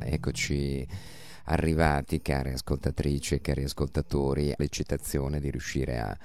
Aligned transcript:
Eccoci 0.00 0.86
arrivati, 1.44 2.20
care 2.20 2.52
ascoltatrici 2.52 3.34
e 3.34 3.40
cari 3.40 3.64
ascoltatori, 3.64 4.52
l'eccitazione 4.56 5.40
di 5.40 5.50
riuscire 5.50 5.98
a 5.98 6.18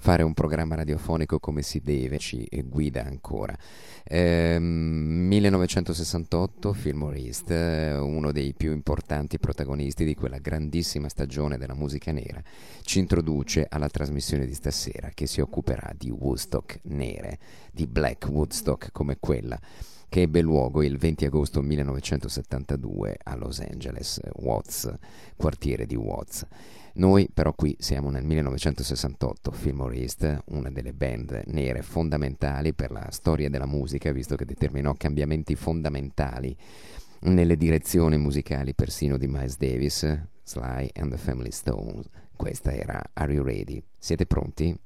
fare 0.00 0.22
un 0.22 0.32
programma 0.32 0.76
radiofonico 0.76 1.40
come 1.40 1.62
si 1.62 1.80
deve, 1.80 2.18
ci 2.18 2.48
guida 2.64 3.04
ancora. 3.04 3.56
Eh, 4.04 4.58
1968, 4.58 6.72
Fillmore 6.72 7.18
East, 7.18 7.50
uno 7.50 8.32
dei 8.32 8.54
più 8.54 8.72
importanti 8.72 9.38
protagonisti 9.38 10.04
di 10.04 10.14
quella 10.14 10.38
grandissima 10.38 11.08
stagione 11.08 11.58
della 11.58 11.74
musica 11.74 12.12
nera, 12.12 12.40
ci 12.82 13.00
introduce 13.00 13.66
alla 13.68 13.88
trasmissione 13.88 14.46
di 14.46 14.54
stasera 14.54 15.10
che 15.12 15.26
si 15.26 15.40
occuperà 15.40 15.92
di 15.96 16.10
Woodstock 16.10 16.80
nere, 16.84 17.38
di 17.72 17.86
Black 17.86 18.28
Woodstock 18.28 18.90
come 18.92 19.16
quella 19.18 19.58
che 20.08 20.22
ebbe 20.22 20.40
luogo 20.40 20.82
il 20.82 20.96
20 20.96 21.26
agosto 21.26 21.60
1972 21.60 23.18
a 23.24 23.36
Los 23.36 23.60
Angeles, 23.60 24.18
Watts, 24.36 24.90
quartiere 25.36 25.84
di 25.84 25.96
Watts. 25.96 26.46
Noi 26.98 27.28
però 27.32 27.52
qui 27.52 27.76
siamo 27.78 28.10
nel 28.10 28.24
1968, 28.24 29.52
Fillmore 29.52 29.98
East, 29.98 30.42
una 30.46 30.68
delle 30.68 30.92
band 30.92 31.44
nere 31.46 31.82
fondamentali 31.82 32.74
per 32.74 32.90
la 32.90 33.06
storia 33.12 33.48
della 33.48 33.66
musica, 33.66 34.10
visto 34.10 34.34
che 34.34 34.44
determinò 34.44 34.92
cambiamenti 34.94 35.54
fondamentali 35.54 36.56
nelle 37.20 37.56
direzioni 37.56 38.18
musicali 38.18 38.74
persino 38.74 39.16
di 39.16 39.28
Miles 39.28 39.58
Davis, 39.58 40.00
Sly 40.42 40.90
and 40.94 41.12
the 41.12 41.18
Family 41.18 41.52
Stone. 41.52 42.02
Questa 42.34 42.72
era 42.72 43.00
Are 43.12 43.32
You 43.32 43.44
Ready? 43.44 43.80
Siete 43.96 44.26
pronti? 44.26 44.76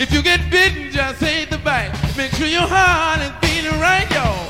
If 0.00 0.12
you 0.12 0.22
get 0.22 0.48
bitten, 0.48 0.92
just 0.92 1.20
hate 1.20 1.50
the 1.50 1.58
bite. 1.58 1.90
Make 2.16 2.30
sure 2.32 2.46
your 2.46 2.68
heart 2.68 3.20
is 3.20 3.32
beating 3.40 3.78
right, 3.80 4.08
y'all. 4.12 4.47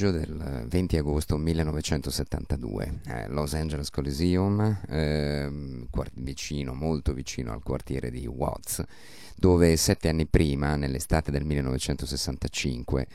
Pomeriggio 0.00 0.10
del 0.10 0.64
20 0.66 0.96
agosto 0.96 1.36
1972, 1.36 3.00
eh, 3.06 3.28
Los 3.28 3.52
Angeles 3.52 3.90
Coliseum, 3.90 4.80
quar- 5.90 6.10
vicino, 6.14 6.72
molto 6.72 7.12
vicino 7.12 7.52
al 7.52 7.62
quartiere 7.62 8.10
di 8.10 8.26
Watts, 8.26 8.82
dove 9.36 9.76
sette 9.76 10.08
anni 10.08 10.26
prima, 10.26 10.76
nell'estate 10.76 11.30
del 11.30 11.44
1965, 11.44 13.06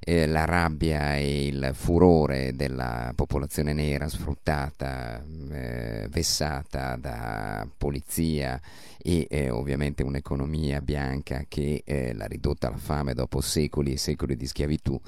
eh, 0.00 0.26
la 0.26 0.44
rabbia 0.44 1.16
e 1.16 1.46
il 1.46 1.70
furore 1.72 2.54
della 2.54 3.12
popolazione 3.14 3.72
nera 3.72 4.08
sfruttata, 4.08 5.24
eh, 5.50 6.06
vessata 6.10 6.96
da 6.96 7.66
polizia 7.76 8.60
e 8.98 9.26
eh, 9.30 9.50
ovviamente 9.50 10.02
un'economia 10.02 10.80
bianca 10.82 11.44
che 11.48 11.82
eh, 11.84 12.12
l'ha 12.12 12.26
ridotta 12.26 12.68
alla 12.68 12.76
fame 12.76 13.14
dopo 13.14 13.40
secoli 13.40 13.92
e 13.92 13.96
secoli 13.96 14.36
di 14.36 14.46
schiavitù, 14.46 15.00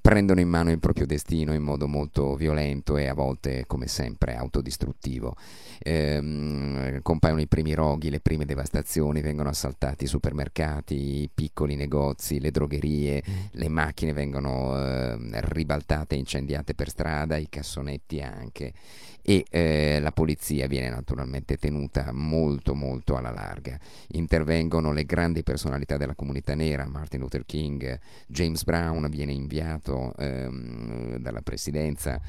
prendono 0.00 0.40
in 0.40 0.48
mano 0.48 0.70
il 0.70 0.78
proprio 0.78 1.06
destino 1.06 1.52
in 1.52 1.62
modo 1.62 1.86
molto 1.86 2.34
violento 2.34 2.96
e 2.96 3.06
a 3.08 3.14
volte, 3.14 3.64
come 3.66 3.86
sempre, 3.86 4.34
autodistruttivo. 4.34 5.36
Ehm, 5.78 7.02
compaiono 7.02 7.40
i 7.40 7.46
primi 7.46 7.74
roghi, 7.74 8.10
le 8.10 8.20
prime 8.20 8.44
devastazioni, 8.44 9.20
vengono 9.20 9.48
assaltati 9.48 10.04
i 10.04 10.08
supermercati, 10.08 11.22
i 11.22 11.30
piccoli 11.32 11.76
negozi, 11.76 12.40
le 12.40 12.50
drogherie, 12.50 13.22
le 13.52 13.68
macchine 13.68 14.12
vengono 14.12 14.76
eh, 14.76 15.16
ribaltate 15.42 16.14
incendiate 16.14 16.74
per 16.74 16.88
strada, 16.88 17.36
i 17.36 17.48
cassonetti 17.48 18.20
anche 18.20 18.72
e 19.22 19.44
eh, 19.50 19.98
la 20.00 20.12
polizia 20.12 20.66
viene 20.66 20.90
naturalmente 20.90 21.56
tenuta 21.56 22.10
molto 22.12 22.74
molto 22.74 23.16
alla 23.16 23.30
larga. 23.30 23.78
Intervengono 24.08 24.92
le 24.92 25.04
grandi 25.04 25.42
personalità 25.42 25.96
della 25.96 26.14
comunità 26.14 26.54
nera, 26.54 26.86
Martin 26.86 27.20
Luther 27.20 27.44
King, 27.44 27.98
James 28.26 28.64
Brown 28.64 29.08
viene 29.10 29.32
inviato 29.32 30.14
ehm, 30.16 31.16
dalla 31.18 31.42
presidenza 31.42 32.20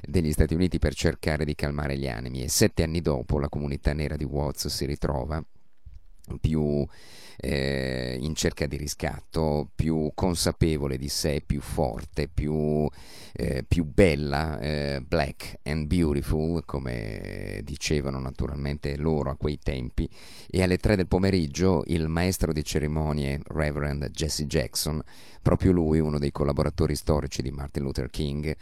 degli 0.00 0.32
Stati 0.32 0.54
Uniti 0.54 0.78
per 0.78 0.94
cercare 0.94 1.44
di 1.44 1.54
calmare 1.54 1.96
gli 1.96 2.08
animi 2.08 2.42
e 2.42 2.48
sette 2.48 2.82
anni 2.82 3.00
dopo 3.00 3.38
la 3.38 3.48
comunità 3.48 3.92
nera 3.92 4.16
di 4.16 4.24
Watts 4.24 4.68
si 4.68 4.86
ritrova 4.86 5.42
più 6.40 6.86
eh, 7.40 8.18
in 8.20 8.34
cerca 8.34 8.66
di 8.66 8.76
riscatto, 8.76 9.70
più 9.74 10.10
consapevole 10.14 10.98
di 10.98 11.08
sé, 11.08 11.42
più 11.44 11.60
forte, 11.60 12.28
più, 12.28 12.88
eh, 13.32 13.64
più 13.66 13.84
bella, 13.84 14.58
eh, 14.58 15.00
black 15.06 15.60
and 15.62 15.86
beautiful, 15.86 16.64
come 16.64 17.60
dicevano 17.62 18.18
naturalmente 18.18 18.96
loro 18.96 19.30
a 19.30 19.36
quei 19.36 19.58
tempi. 19.62 20.08
E 20.50 20.62
alle 20.62 20.78
tre 20.78 20.96
del 20.96 21.06
pomeriggio 21.06 21.84
il 21.86 22.08
maestro 22.08 22.52
di 22.52 22.64
cerimonie, 22.64 23.40
Reverend 23.44 24.10
Jesse 24.10 24.46
Jackson, 24.46 25.00
proprio 25.40 25.70
lui, 25.70 26.00
uno 26.00 26.18
dei 26.18 26.32
collaboratori 26.32 26.96
storici 26.96 27.40
di 27.40 27.52
Martin 27.52 27.84
Luther 27.84 28.10
King, 28.10 28.54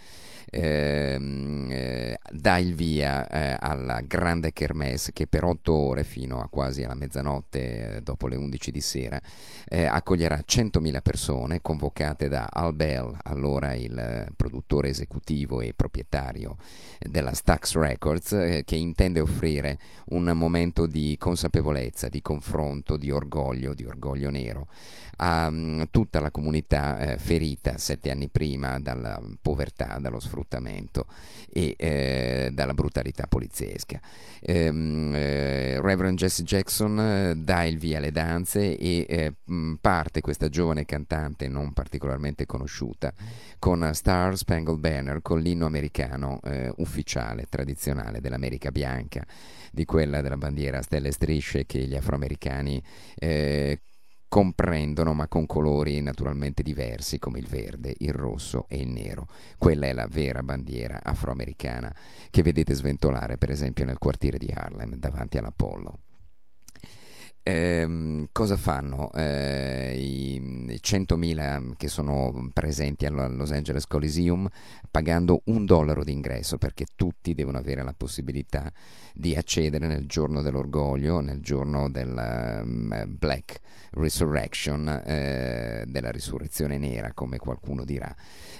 eh, 0.48 2.18
dà 2.30 2.58
il 2.58 2.74
via 2.74 3.28
eh, 3.28 3.56
alla 3.58 4.00
grande 4.00 4.52
kermesse 4.52 5.12
che 5.12 5.26
per 5.26 5.44
otto 5.44 5.72
ore 5.72 6.04
fino 6.04 6.40
a 6.40 6.48
quasi 6.48 6.84
alla 6.84 6.94
mezzanotte 6.94 7.96
eh, 7.96 8.00
dopo 8.02 8.28
le 8.28 8.36
11 8.36 8.70
di 8.70 8.80
sera 8.80 9.20
eh, 9.68 9.84
accoglierà 9.84 10.42
100.000 10.46 11.02
persone 11.02 11.60
convocate 11.60 12.28
da 12.28 12.48
Al 12.50 12.74
Bell, 12.74 13.16
allora 13.24 13.74
il 13.74 13.98
eh, 13.98 14.28
produttore 14.36 14.88
esecutivo 14.88 15.60
e 15.60 15.74
proprietario 15.74 16.56
della 16.98 17.32
Stax 17.32 17.74
Records, 17.74 18.62
che 18.64 18.76
intende 18.76 19.20
offrire 19.20 19.78
un 20.06 20.24
momento 20.34 20.86
di 20.86 21.16
consapevolezza, 21.18 22.08
di 22.08 22.22
confronto, 22.22 22.96
di 22.96 23.10
orgoglio, 23.10 23.74
di 23.74 23.84
orgoglio 23.84 24.30
nero 24.30 24.68
a 25.18 25.50
mm, 25.50 25.82
tutta 25.90 26.20
la 26.20 26.30
comunità 26.30 27.16
ferita 27.16 27.78
sette 27.78 28.10
anni 28.10 28.28
prima 28.28 28.78
dalla 28.78 29.20
povertà, 29.40 29.98
dallo 29.98 30.20
sfruttamento 30.20 30.35
e 30.44 31.74
eh, 31.76 32.50
dalla 32.52 32.74
brutalità 32.74 33.26
poliziesca. 33.26 34.00
Ehm, 34.40 35.12
eh, 35.14 35.80
Reverend 35.80 36.18
Jesse 36.18 36.42
Jackson 36.42 36.98
eh, 37.00 37.34
dà 37.36 37.64
il 37.64 37.78
via 37.78 37.98
alle 37.98 38.12
danze 38.12 38.76
e 38.76 39.06
eh, 39.08 39.34
parte 39.80 40.20
questa 40.20 40.48
giovane 40.48 40.84
cantante 40.84 41.48
non 41.48 41.72
particolarmente 41.72 42.46
conosciuta 42.46 43.12
con 43.58 43.88
Star 43.94 44.36
Spangled 44.36 44.78
Banner, 44.78 45.22
con 45.22 45.40
l'inno 45.40 45.66
americano 45.66 46.40
eh, 46.44 46.72
ufficiale, 46.76 47.46
tradizionale 47.48 48.20
dell'America 48.20 48.70
bianca, 48.70 49.24
di 49.72 49.84
quella 49.84 50.20
della 50.20 50.36
bandiera 50.36 50.78
a 50.78 50.82
stelle 50.82 51.08
e 51.08 51.12
strisce 51.12 51.66
che 51.66 51.80
gli 51.86 51.96
afroamericani 51.96 52.82
eh, 53.16 53.80
comprendono 54.36 55.14
ma 55.14 55.28
con 55.28 55.46
colori 55.46 55.98
naturalmente 56.02 56.62
diversi 56.62 57.18
come 57.18 57.38
il 57.38 57.46
verde, 57.46 57.94
il 58.00 58.12
rosso 58.12 58.66
e 58.68 58.76
il 58.76 58.88
nero. 58.88 59.28
Quella 59.56 59.86
è 59.86 59.94
la 59.94 60.06
vera 60.06 60.42
bandiera 60.42 61.00
afroamericana 61.02 61.90
che 62.28 62.42
vedete 62.42 62.74
sventolare 62.74 63.38
per 63.38 63.48
esempio 63.48 63.86
nel 63.86 63.96
quartiere 63.96 64.36
di 64.36 64.52
Harlem 64.54 64.96
davanti 64.96 65.38
all'Apollo. 65.38 66.05
Eh, 67.48 68.26
cosa 68.32 68.56
fanno 68.56 69.12
eh, 69.12 69.94
i 69.96 70.40
100.000 70.82 71.74
che 71.76 71.86
sono 71.86 72.50
presenti 72.52 73.06
al 73.06 73.36
Los 73.36 73.52
Angeles 73.52 73.86
Coliseum 73.86 74.48
pagando 74.90 75.42
un 75.44 75.64
dollaro 75.64 76.02
di 76.02 76.10
ingresso 76.10 76.58
perché 76.58 76.86
tutti 76.96 77.34
devono 77.34 77.58
avere 77.58 77.84
la 77.84 77.94
possibilità 77.96 78.72
di 79.14 79.34
accedere 79.34 79.86
nel 79.86 80.06
giorno 80.06 80.42
dell'orgoglio, 80.42 81.20
nel 81.20 81.40
giorno 81.40 81.88
del 81.88 82.62
um, 82.64 83.04
Black 83.06 83.60
Resurrection, 83.90 85.02
eh, 85.06 85.84
della 85.86 86.10
risurrezione 86.10 86.78
nera 86.78 87.12
come 87.12 87.38
qualcuno 87.38 87.84
dirà. 87.84 88.14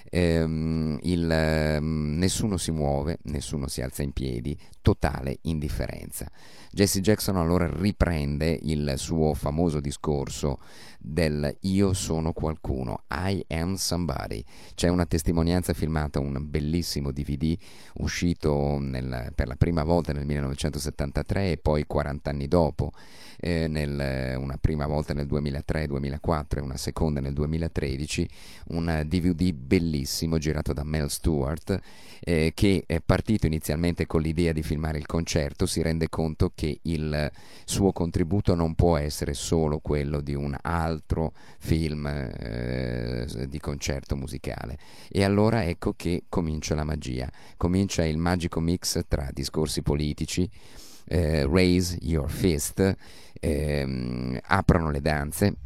Ehm, 0.08 0.98
il, 1.02 1.76
um, 1.80 2.16
nessuno 2.18 2.56
si 2.56 2.70
muove, 2.70 3.18
nessuno 3.24 3.66
si 3.66 3.82
alza 3.82 4.02
in 4.02 4.12
piedi, 4.12 4.56
totale 4.80 5.38
indifferenza. 5.42 6.30
Jesse 6.70 7.00
Jackson 7.00 7.36
allora 7.36 7.66
riprende 7.66 8.58
il 8.62 8.75
suo 8.96 9.34
famoso 9.34 9.80
discorso 9.80 10.58
del 10.98 11.56
io 11.60 11.92
sono 11.92 12.32
qualcuno, 12.32 13.04
I 13.10 13.44
am 13.48 13.74
somebody. 13.74 14.42
C'è 14.74 14.88
una 14.88 15.06
testimonianza 15.06 15.72
filmata, 15.72 16.18
un 16.18 16.36
bellissimo 16.48 17.12
DVD 17.12 17.56
uscito 17.98 18.78
nel, 18.80 19.32
per 19.34 19.46
la 19.46 19.56
prima 19.56 19.84
volta 19.84 20.12
nel 20.12 20.26
1973 20.26 21.52
e 21.52 21.56
poi 21.58 21.86
40 21.86 22.30
anni 22.30 22.48
dopo, 22.48 22.92
eh, 23.38 23.66
nel, 23.68 24.36
una 24.38 24.56
prima 24.60 24.86
volta 24.86 25.14
nel 25.14 25.26
2003-2004 25.26 26.58
e 26.58 26.60
una 26.60 26.76
seconda 26.76 27.20
nel 27.20 27.32
2013, 27.32 28.28
un 28.68 29.02
DVD 29.06 29.52
bellissimo 29.52 30.38
girato 30.38 30.72
da 30.72 30.84
Mel 30.84 31.10
Stewart 31.10 31.80
eh, 32.20 32.52
che 32.54 32.84
è 32.86 33.00
partito 33.00 33.46
inizialmente 33.46 34.06
con 34.06 34.20
l'idea 34.20 34.52
di 34.52 34.62
filmare 34.62 34.98
il 34.98 35.06
concerto, 35.06 35.66
si 35.66 35.82
rende 35.82 36.08
conto 36.08 36.52
che 36.54 36.78
il 36.82 37.30
suo 37.64 37.92
contributo 37.92 38.54
non 38.54 38.74
può 38.74 38.96
essere 38.96 39.34
solo 39.34 39.78
quello 39.78 40.20
di 40.20 40.34
un 40.34 40.56
altro 40.60 41.32
film 41.58 42.06
eh, 42.06 43.26
di 43.48 43.58
concerto 43.60 44.16
musicale. 44.16 44.78
E 45.08 45.24
allora 45.24 45.64
ecco 45.64 45.94
che 45.96 46.24
comincia 46.28 46.74
la 46.74 46.84
magia, 46.84 47.30
comincia 47.56 48.04
il 48.04 48.18
magico 48.18 48.60
mix 48.60 49.02
tra 49.08 49.28
discorsi 49.32 49.82
politici, 49.82 50.48
eh, 51.06 51.46
Raise 51.46 51.98
Your 52.02 52.30
Fist, 52.30 52.96
ehm, 53.40 54.38
aprono 54.42 54.90
le 54.90 55.00
danze 55.00 55.56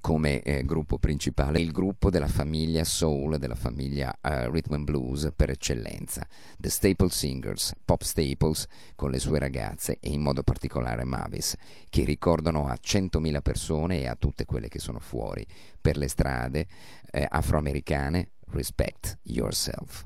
come 0.00 0.42
eh, 0.42 0.64
gruppo 0.64 0.98
principale 0.98 1.60
il 1.60 1.72
gruppo 1.72 2.08
della 2.08 2.28
famiglia 2.28 2.84
soul, 2.84 3.38
della 3.38 3.56
famiglia 3.56 4.16
uh, 4.22 4.50
rhythm 4.50 4.74
and 4.74 4.84
blues 4.84 5.32
per 5.34 5.50
eccellenza, 5.50 6.26
The 6.56 6.70
Staple 6.70 7.10
Singers, 7.10 7.74
Pop 7.84 8.02
Staples 8.02 8.66
con 8.94 9.10
le 9.10 9.18
sue 9.18 9.38
ragazze 9.38 9.98
e 10.00 10.10
in 10.10 10.20
modo 10.20 10.42
particolare 10.42 11.04
Mavis, 11.04 11.56
che 11.90 12.04
ricordano 12.04 12.68
a 12.68 12.78
100.000 12.80 13.42
persone 13.42 14.00
e 14.00 14.06
a 14.06 14.16
tutte 14.16 14.44
quelle 14.44 14.68
che 14.68 14.78
sono 14.78 15.00
fuori 15.00 15.44
per 15.80 15.96
le 15.96 16.08
strade 16.08 16.66
eh, 17.10 17.26
afroamericane, 17.28 18.30
Respect 18.50 19.18
Yourself. 19.22 20.04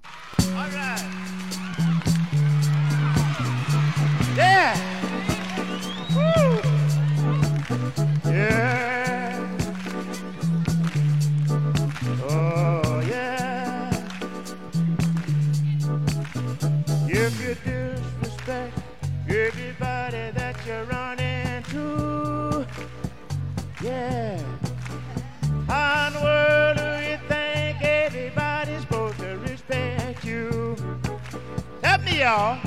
Y'all. 32.19 32.59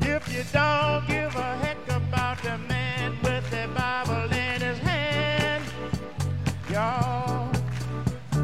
If 0.00 0.32
you 0.32 0.42
don't 0.52 1.06
give 1.06 1.34
a 1.36 1.56
heck 1.62 1.78
about 1.88 2.42
the 2.42 2.58
man 2.68 3.16
with 3.22 3.48
the 3.50 3.68
Bible 3.72 4.24
in 4.32 4.60
his 4.60 4.78
hand, 4.78 5.64
y'all 6.70 7.52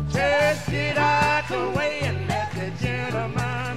just 0.09 0.71
get 0.71 0.97
out 0.97 1.49
the 1.49 1.71
way 1.77 2.01
and 2.03 2.29
let 2.29 2.53
the 2.53 2.71
gentleman 2.85 3.70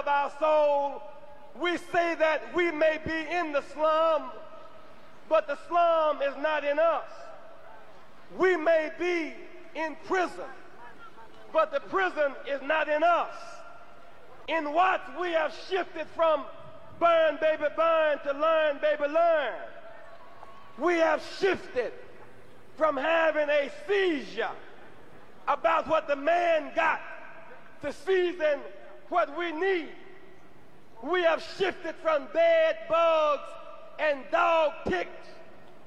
of 0.00 0.08
our 0.08 0.32
soul. 0.40 1.02
We 1.60 1.76
say 1.76 2.14
that 2.14 2.54
we 2.54 2.70
may 2.70 2.98
be 3.04 3.36
in 3.36 3.52
the 3.52 3.62
slum, 3.74 4.30
but 5.28 5.46
the 5.46 5.58
slum 5.68 6.22
is 6.22 6.34
not 6.40 6.64
in 6.64 6.78
us. 6.78 7.04
We 8.38 8.56
may 8.56 8.90
be 8.98 9.34
in 9.78 9.96
prison, 10.06 10.48
but 11.52 11.72
the 11.72 11.80
prison 11.80 12.32
is 12.48 12.62
not 12.62 12.88
in 12.88 13.02
us. 13.02 13.34
In 14.48 14.72
what 14.72 15.02
we 15.20 15.32
have 15.32 15.54
shifted 15.68 16.06
from 16.16 16.44
burn, 16.98 17.38
baby, 17.40 17.64
burn 17.76 18.18
to 18.24 18.32
learn, 18.32 18.78
baby, 18.80 19.12
learn. 19.12 19.54
We 20.78 20.94
have 20.94 21.22
shifted 21.38 21.92
from 22.76 22.96
having 22.96 23.48
a 23.50 23.70
seizure 23.86 24.56
about 25.46 25.88
what 25.88 26.08
the 26.08 26.16
man 26.16 26.72
got 26.74 27.00
to 27.82 27.92
season 27.92 28.60
what 29.10 29.36
we 29.36 29.52
need. 29.52 29.88
We 31.02 31.22
have 31.22 31.42
shifted 31.58 31.94
from 32.02 32.28
bed 32.32 32.78
bugs 32.88 33.48
and 33.98 34.20
dog 34.30 34.72
ticks 34.88 35.28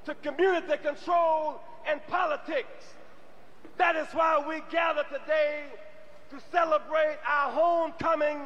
to 0.05 0.15
community 0.15 0.77
control 0.83 1.61
and 1.87 2.05
politics. 2.07 2.93
That 3.77 3.95
is 3.95 4.07
why 4.13 4.43
we 4.47 4.61
gather 4.71 5.03
today 5.03 5.63
to 6.29 6.37
celebrate 6.51 7.17
our 7.27 7.51
homecoming 7.51 8.39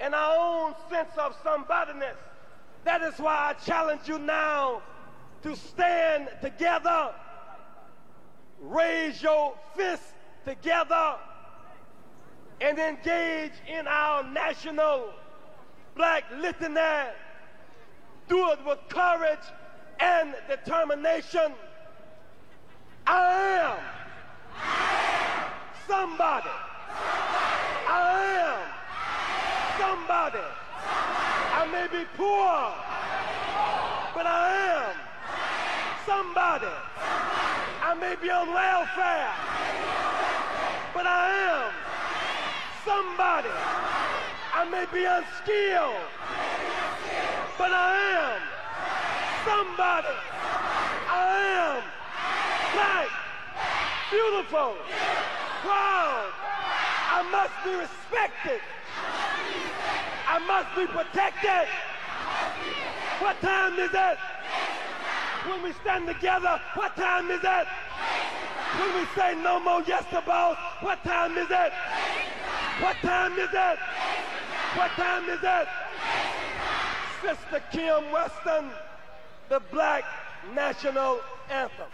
and 0.00 0.14
our 0.14 0.36
own 0.36 0.74
sense 0.90 1.12
of 1.18 1.36
somebodyness. 1.42 2.16
That 2.84 3.02
is 3.02 3.18
why 3.18 3.50
I 3.50 3.64
challenge 3.64 4.02
you 4.06 4.18
now 4.18 4.82
to 5.42 5.56
stand 5.56 6.28
together, 6.40 7.12
raise 8.60 9.22
your 9.22 9.54
fists 9.76 10.12
together, 10.44 11.16
and 12.60 12.78
engage 12.78 13.52
in 13.68 13.86
our 13.86 14.22
national 14.22 15.12
black 15.94 16.24
litany. 16.38 17.10
Do 18.28 18.50
it 18.50 18.58
with 18.66 18.78
courage 18.88 19.38
and 20.00 20.34
determination. 20.48 21.52
I 23.06 23.28
am 23.62 23.78
somebody. 25.86 26.50
I 27.88 28.18
am 28.42 28.58
somebody. 29.78 30.44
I 31.54 31.66
may 31.70 31.86
be 31.86 32.04
poor, 32.16 32.72
but 34.14 34.26
I 34.26 34.50
am 34.74 34.96
somebody. 36.04 36.74
I 37.82 37.94
may 37.94 38.16
be 38.16 38.30
on 38.30 38.48
welfare, 38.52 39.32
but 40.92 41.06
I 41.06 41.30
am 41.30 41.85
somebody. 42.86 43.50
I 44.54 44.64
may 44.70 44.86
be 44.94 45.04
unskilled, 45.04 46.06
but 47.58 47.70
I 47.74 47.90
am 48.14 48.40
somebody. 49.42 50.14
I 51.10 51.26
am 51.66 51.82
black, 52.72 53.10
beautiful, 54.08 54.78
proud. 55.66 56.30
I 57.10 57.20
must 57.34 57.56
be 57.66 57.74
respected. 57.74 58.62
I 60.28 60.38
must 60.46 60.70
be 60.78 60.86
protected. 60.86 61.66
What 63.18 63.40
time 63.40 63.78
is 63.80 63.90
it? 63.92 64.18
When 65.48 65.62
we 65.62 65.72
stand 65.82 66.06
together, 66.06 66.60
what 66.74 66.94
time 66.96 67.30
is 67.30 67.40
it? 67.42 67.66
When 68.78 68.94
we 68.94 69.06
say 69.16 69.34
no 69.42 69.58
more 69.60 69.82
yes 69.86 70.04
to 70.10 70.20
boss, 70.20 70.56
what 70.80 71.02
time 71.02 71.36
is 71.38 71.46
it? 71.50 71.72
What 72.78 72.96
time 73.00 73.32
is 73.38 73.48
it? 73.52 73.78
What 74.76 74.90
time 74.96 75.24
is 75.30 75.40
it? 75.42 75.68
Sister 77.22 77.62
Kim 77.70 78.12
Weston, 78.12 78.70
the 79.48 79.60
Black 79.70 80.04
National 80.54 81.16
Anthem. 81.48 81.86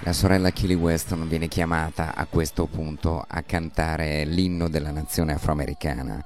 La 0.00 0.12
sorella 0.12 0.50
Killy 0.50 0.74
Weston 0.74 1.28
viene 1.28 1.46
chiamata 1.46 2.14
a 2.16 2.26
questo 2.26 2.66
punto 2.66 3.24
a 3.26 3.42
cantare 3.42 4.24
l'inno 4.24 4.68
della 4.68 4.90
nazione 4.90 5.34
afroamericana. 5.34 6.22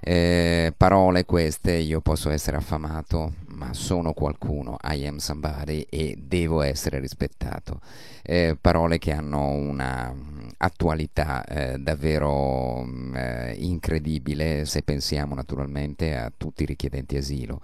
Eh, 0.00 0.72
parole 0.76 1.24
queste, 1.24 1.72
io 1.72 2.00
posso 2.00 2.30
essere 2.30 2.56
affamato, 2.56 3.34
ma 3.48 3.74
sono 3.74 4.12
qualcuno, 4.12 4.76
I 4.82 5.06
am 5.06 5.16
somebody 5.16 5.86
e 5.88 6.16
devo 6.18 6.62
essere 6.62 7.00
rispettato. 7.00 7.80
Eh, 8.22 8.56
parole 8.60 8.98
che 8.98 9.12
hanno 9.12 9.48
una 9.48 10.12
mm, 10.14 10.48
attualità 10.58 11.44
eh, 11.44 11.78
davvero 11.78 12.84
mm, 12.84 13.16
eh, 13.16 13.54
incredibile 13.58 14.64
se 14.64 14.82
pensiamo 14.82 15.34
naturalmente 15.34 16.16
a 16.16 16.32
tutti 16.34 16.62
i 16.62 16.66
richiedenti 16.66 17.16
asilo, 17.16 17.60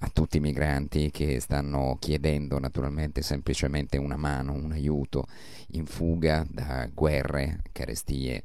a 0.00 0.10
tutti 0.12 0.36
i 0.36 0.40
migranti 0.40 1.10
che 1.10 1.40
stanno 1.40 1.96
chiedendo 1.98 2.58
naturalmente 2.58 3.22
semplicemente 3.22 3.96
una 3.96 4.16
mano, 4.16 4.52
un 4.52 4.72
aiuto 4.72 5.26
in 5.72 5.86
fuga 5.86 6.46
da 6.48 6.88
guerre, 6.92 7.60
carestie 7.72 8.42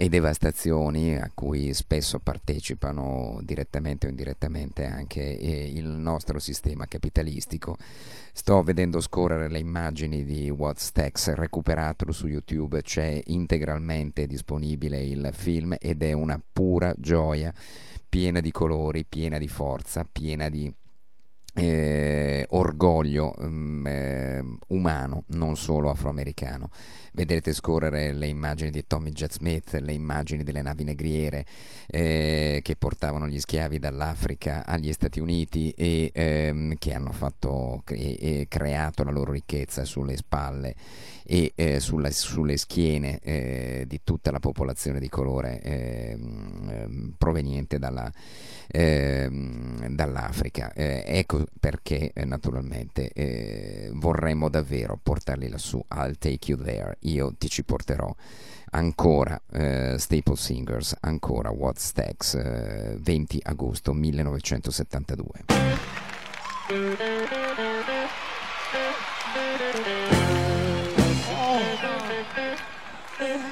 e 0.00 0.08
devastazioni 0.08 1.16
a 1.16 1.28
cui 1.34 1.74
spesso 1.74 2.20
partecipano 2.20 3.40
direttamente 3.42 4.06
o 4.06 4.10
indirettamente 4.10 4.84
anche 4.84 5.36
eh, 5.36 5.72
il 5.72 5.88
nostro 5.88 6.38
sistema 6.38 6.86
capitalistico. 6.86 7.76
Sto 8.32 8.62
vedendo 8.62 9.00
scorrere 9.00 9.48
le 9.48 9.58
immagini 9.58 10.22
di 10.22 10.50
What's 10.50 10.92
Tex 10.92 11.32
recuperato 11.34 12.12
su 12.12 12.28
YouTube, 12.28 12.80
c'è 12.80 13.20
integralmente 13.26 14.28
disponibile 14.28 15.02
il 15.02 15.30
film 15.32 15.74
ed 15.80 16.00
è 16.04 16.12
una 16.12 16.40
pura 16.52 16.94
gioia, 16.96 17.52
piena 18.08 18.38
di 18.38 18.52
colori, 18.52 19.04
piena 19.04 19.38
di 19.38 19.48
forza, 19.48 20.06
piena 20.08 20.48
di 20.48 20.72
eh, 21.54 22.46
orgoglio 22.50 23.34
mm, 23.42 23.86
eh, 23.86 24.44
umano, 24.68 25.24
non 25.28 25.56
solo 25.56 25.90
afroamericano 25.90 26.70
vedrete 27.18 27.52
scorrere 27.52 28.12
le 28.12 28.28
immagini 28.28 28.70
di 28.70 28.86
Tommy 28.86 29.10
J. 29.10 29.26
Smith, 29.28 29.72
le 29.72 29.92
immagini 29.92 30.44
delle 30.44 30.62
navi 30.62 30.84
negriere 30.84 31.44
eh, 31.88 32.60
che 32.62 32.76
portavano 32.76 33.26
gli 33.26 33.40
schiavi 33.40 33.80
dall'Africa 33.80 34.64
agli 34.64 34.92
Stati 34.92 35.18
Uniti 35.18 35.70
e 35.76 36.12
ehm, 36.14 36.76
che 36.78 36.94
hanno 36.94 37.10
fatto, 37.10 37.82
cre- 37.84 38.46
creato 38.46 39.02
la 39.02 39.10
loro 39.10 39.32
ricchezza 39.32 39.84
sulle 39.84 40.16
spalle 40.16 40.76
e 41.30 41.52
eh, 41.56 41.80
sulla, 41.80 42.10
sulle 42.10 42.56
schiene 42.56 43.18
eh, 43.20 43.84
di 43.86 44.00
tutta 44.04 44.30
la 44.30 44.38
popolazione 44.38 45.00
di 45.00 45.10
colore 45.10 45.60
ehm, 45.60 46.68
ehm, 46.70 47.14
proveniente 47.18 47.78
dalla, 47.78 48.10
ehm, 48.66 49.88
dall'Africa. 49.88 50.72
Eh, 50.72 51.02
ecco 51.04 51.44
perché 51.58 52.12
eh, 52.14 52.24
naturalmente 52.24 53.10
eh, 53.12 53.90
vorremmo 53.92 54.48
davvero 54.48 54.98
portarli 55.02 55.48
lassù. 55.48 55.84
I'll 55.90 56.16
take 56.16 56.50
you 56.50 56.62
there 56.62 56.96
io 57.08 57.34
ti 57.36 57.48
ci 57.48 57.64
porterò 57.64 58.14
ancora 58.70 59.40
eh, 59.52 59.96
Staple 59.98 60.36
Singers, 60.36 60.96
ancora 61.00 61.50
What 61.50 61.78
Stacks, 61.78 62.34
eh, 62.34 62.96
20 63.00 63.40
agosto 63.42 63.92
1972. 63.92 65.44
Oh. 73.20 73.47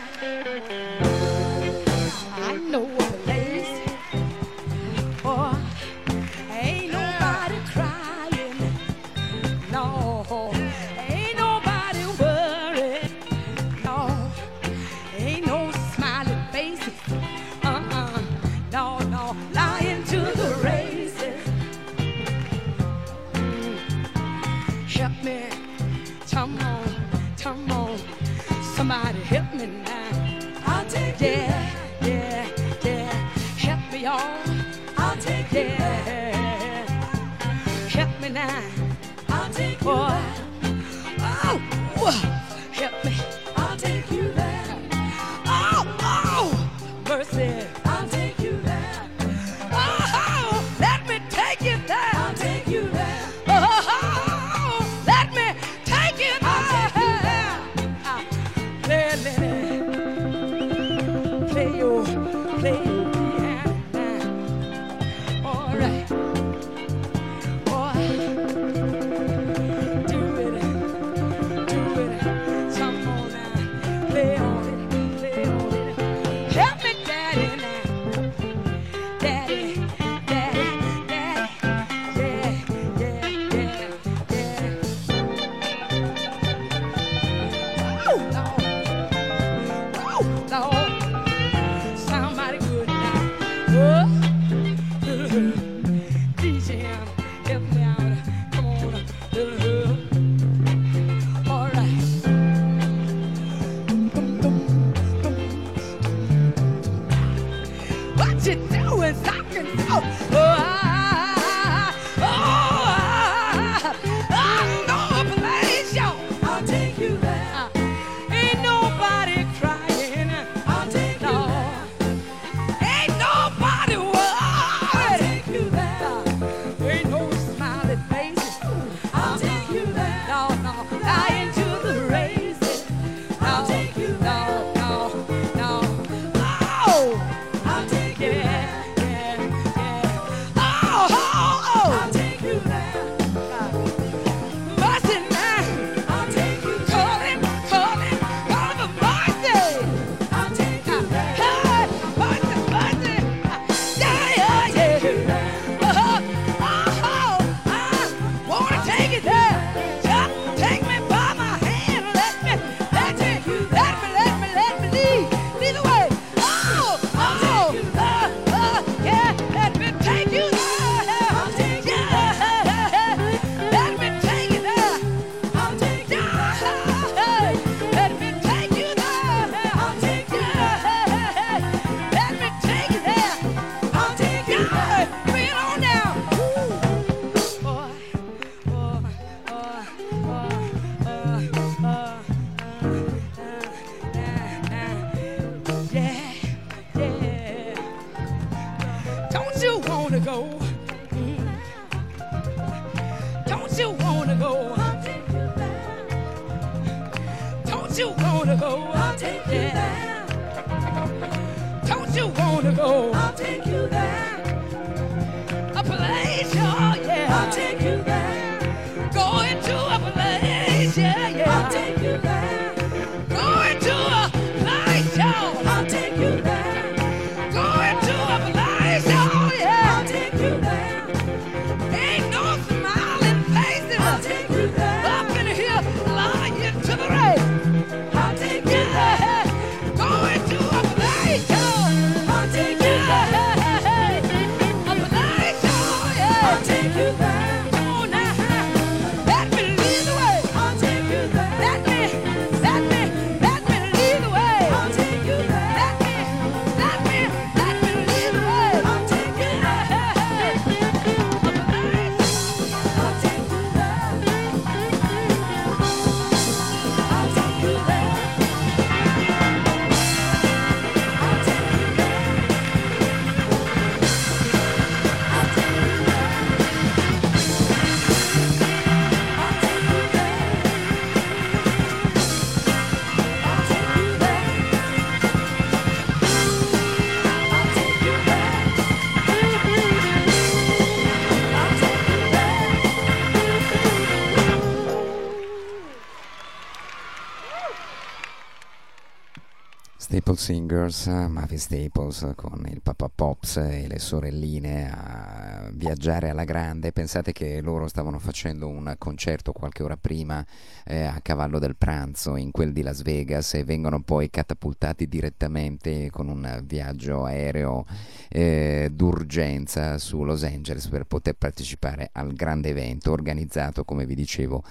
Staple 300.37 300.38
Singers, 300.38 301.07
Mavi 301.07 301.57
Staples 301.57 302.33
con 302.37 302.66
il 302.68 302.83
Papa 302.83 303.11
Pops 303.12 303.57
e 303.57 303.87
le 303.88 303.99
sorelline 303.99 304.90
a 304.90 305.70
viaggiare 305.72 306.29
alla 306.29 306.44
grande. 306.44 306.92
Pensate 306.92 307.33
che 307.33 307.61
loro 307.61 307.88
stavano 307.88 308.18
facendo 308.18 308.68
un 308.68 308.94
concerto 308.99 309.53
qualche 309.53 309.83
ora 309.83 309.96
prima 309.96 310.44
eh, 310.85 311.05
a 311.05 311.20
cavallo 311.22 311.59
del 311.59 311.77
pranzo 311.77 312.37
in 312.37 312.51
quel 312.51 312.72
di 312.72 312.83
Las 312.83 313.03
Vegas 313.03 313.55
e 313.55 313.64
vengono 313.64 314.03
poi 314.03 314.29
catapultati 314.31 315.09
direttamente 315.09 316.11
con 316.11 316.29
un 316.29 316.62
viaggio 316.64 317.25
aereo 317.25 317.87
eh, 318.29 318.90
d'urgenza 318.92 319.99
su 319.99 320.22
Los 320.22 320.44
Angeles 320.44 320.87
per 320.88 321.05
poter 321.05 321.35
partecipare 321.35 322.11
al 322.12 322.33
grande 322.35 322.68
evento 322.68 323.11
organizzato, 323.11 323.85
come 323.85 324.05
vi 324.07 324.14
dicevo, 324.14 324.62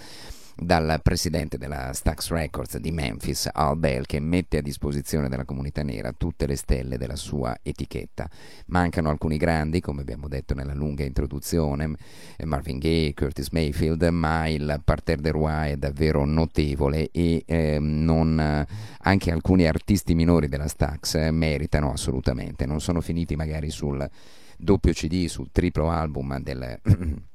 dal 0.55 0.99
presidente 1.03 1.57
della 1.57 1.91
Stax 1.91 2.29
Records 2.31 2.77
di 2.77 2.91
Memphis, 2.91 3.49
Al 3.51 3.77
Bell, 3.77 4.05
che 4.05 4.19
mette 4.19 4.57
a 4.57 4.61
disposizione 4.61 5.27
della 5.27 5.43
comunità 5.43 5.83
nera 5.83 6.13
tutte 6.13 6.47
le 6.47 6.55
stelle 6.55 6.97
della 6.97 7.15
sua 7.15 7.57
etichetta. 7.61 8.29
Mancano 8.67 9.09
alcuni 9.09 9.37
grandi, 9.37 9.81
come 9.81 10.01
abbiamo 10.01 10.27
detto 10.27 10.53
nella 10.53 10.73
lunga 10.73 11.03
introduzione, 11.03 11.95
eh, 12.37 12.45
Marvin 12.45 12.79
Gaye, 12.79 13.13
Curtis 13.13 13.49
Mayfield, 13.49 14.03
ma 14.03 14.47
il 14.47 14.81
parterre 14.83 15.21
de 15.21 15.31
Roi 15.31 15.71
è 15.71 15.77
davvero 15.77 16.25
notevole 16.25 17.09
e 17.11 17.43
eh, 17.45 17.77
non, 17.79 18.65
anche 18.99 19.31
alcuni 19.31 19.67
artisti 19.67 20.15
minori 20.15 20.47
della 20.47 20.67
Stax 20.67 21.15
eh, 21.15 21.31
meritano 21.31 21.91
assolutamente, 21.91 22.65
non 22.65 22.79
sono 22.79 23.01
finiti 23.01 23.35
magari 23.35 23.69
sul 23.69 24.09
doppio 24.57 24.93
CD, 24.93 25.25
sul 25.25 25.49
triplo 25.51 25.89
album 25.89 26.39
del 26.39 26.79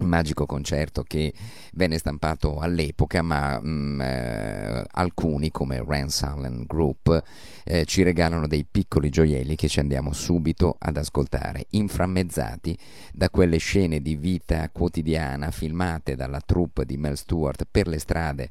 magico 0.00 0.46
concerto 0.46 1.02
che 1.02 1.32
venne 1.74 1.98
stampato 1.98 2.58
all'epoca, 2.58 3.22
ma 3.22 3.60
mh, 3.60 3.68
mm, 3.68 4.00
eh, 4.00 4.84
alcuni 4.90 5.50
come 5.50 5.82
Rance 5.86 6.24
Allen 6.24 6.64
Group 6.66 7.22
eh, 7.64 7.84
ci 7.84 8.02
regalano 8.02 8.46
dei 8.46 8.66
piccoli 8.70 9.10
gioielli 9.10 9.56
che 9.56 9.68
ci 9.68 9.80
andiamo 9.80 10.12
subito 10.12 10.76
ad 10.78 10.96
ascoltare, 10.96 11.66
inframmezzati 11.70 12.76
da 13.12 13.30
quelle 13.30 13.58
scene 13.58 14.00
di 14.00 14.16
vita 14.16 14.68
quotidiana 14.70 15.50
filmate 15.50 16.16
dalla 16.16 16.40
troupe 16.40 16.84
di 16.84 16.96
Mel 16.96 17.16
Stewart 17.16 17.66
per 17.70 17.86
le 17.86 17.98
strade 17.98 18.50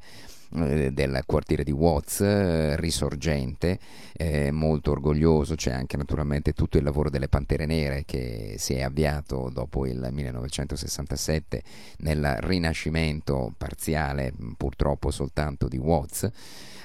eh, 0.56 0.92
del 0.92 1.22
quartiere 1.26 1.62
di 1.62 1.70
Watts, 1.70 2.20
eh, 2.20 2.76
risorgente, 2.76 3.78
eh, 4.12 4.50
molto 4.50 4.90
orgoglioso, 4.90 5.54
c'è 5.54 5.72
anche 5.72 5.96
naturalmente 5.96 6.52
tutto 6.52 6.76
il 6.78 6.84
lavoro 6.84 7.10
delle 7.10 7.28
Pantere 7.28 7.66
Nere 7.66 8.04
che 8.04 8.56
si 8.58 8.74
è 8.74 8.82
avviato 8.82 9.50
dopo 9.52 9.86
il 9.86 10.08
1967 10.10 11.62
nel 11.98 12.36
rinascimento 12.40 13.52
parziale, 13.56 14.32
purtroppo 14.56 15.10
soltanto 15.10 15.68
di 15.68 15.78
Watts 15.78 16.28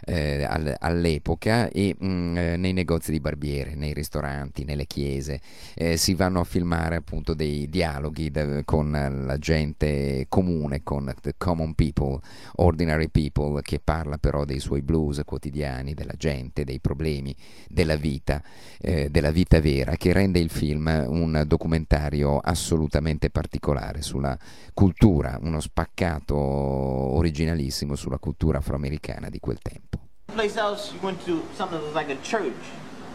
eh, 0.06 0.46
all'epoca 0.80 1.70
e 1.70 1.96
mh, 1.98 2.08
mm, 2.08 2.38
eh, 2.38 2.58
nei 2.58 2.74
negozi 2.74 3.12
di 3.12 3.20
barbiere, 3.20 3.76
nei 3.76 3.94
ristoranti, 3.94 4.64
nelle 4.64 4.86
chiese 4.86 5.42
eh, 5.74 5.98
si 5.98 6.14
vanno 6.14 6.40
a 6.40 6.44
filmare 6.44 6.96
appunto 6.96 7.34
dei 7.34 7.70
dialoghi 7.70 8.32
de, 8.32 8.64
con 8.64 8.92
la 8.92 9.38
gente 9.38 10.26
comune, 10.30 10.84
con 10.84 11.14
the 11.22 11.34
common 11.38 11.74
people, 11.74 12.20
ordinary 12.56 13.10
people 13.10 13.62
che 13.62 13.80
parla 13.84 14.18
però 14.18 14.46
dei 14.46 14.60
suoi 14.60 14.82
blues 14.82 15.22
quotidiani, 15.26 15.94
della 15.94 16.16
gente, 16.18 16.64
dei 16.64 16.80
problemi, 16.80 17.36
della 17.68 17.96
vita, 17.96 18.42
eh, 18.80 19.10
della 19.10 19.32
vita 19.32 19.60
vera, 19.60 19.96
che 19.96 20.14
rende 20.14 20.40
il 20.40 20.50
film 20.50 21.04
un 21.08 21.44
documentario 21.48 22.40
assolutamente 22.40 23.30
particolare 23.30 24.02
sulla 24.02 24.38
cultura, 24.74 25.38
uno 25.42 25.60
spaccato 25.60 26.36
originalissimo 26.36 27.96
sulla 27.96 28.18
cultura 28.18 28.60
afroamericana 28.60 29.30
di 29.30 29.40
quel 29.40 29.60
tempo. 29.60 29.95
Place 30.36 30.58
else 30.58 30.92
you 30.92 31.00
went 31.00 31.24
to 31.28 31.42
something 31.56 31.80
that 31.80 31.86
was 31.86 31.96
like 31.96 32.10
a 32.10 32.18
church, 32.18 32.52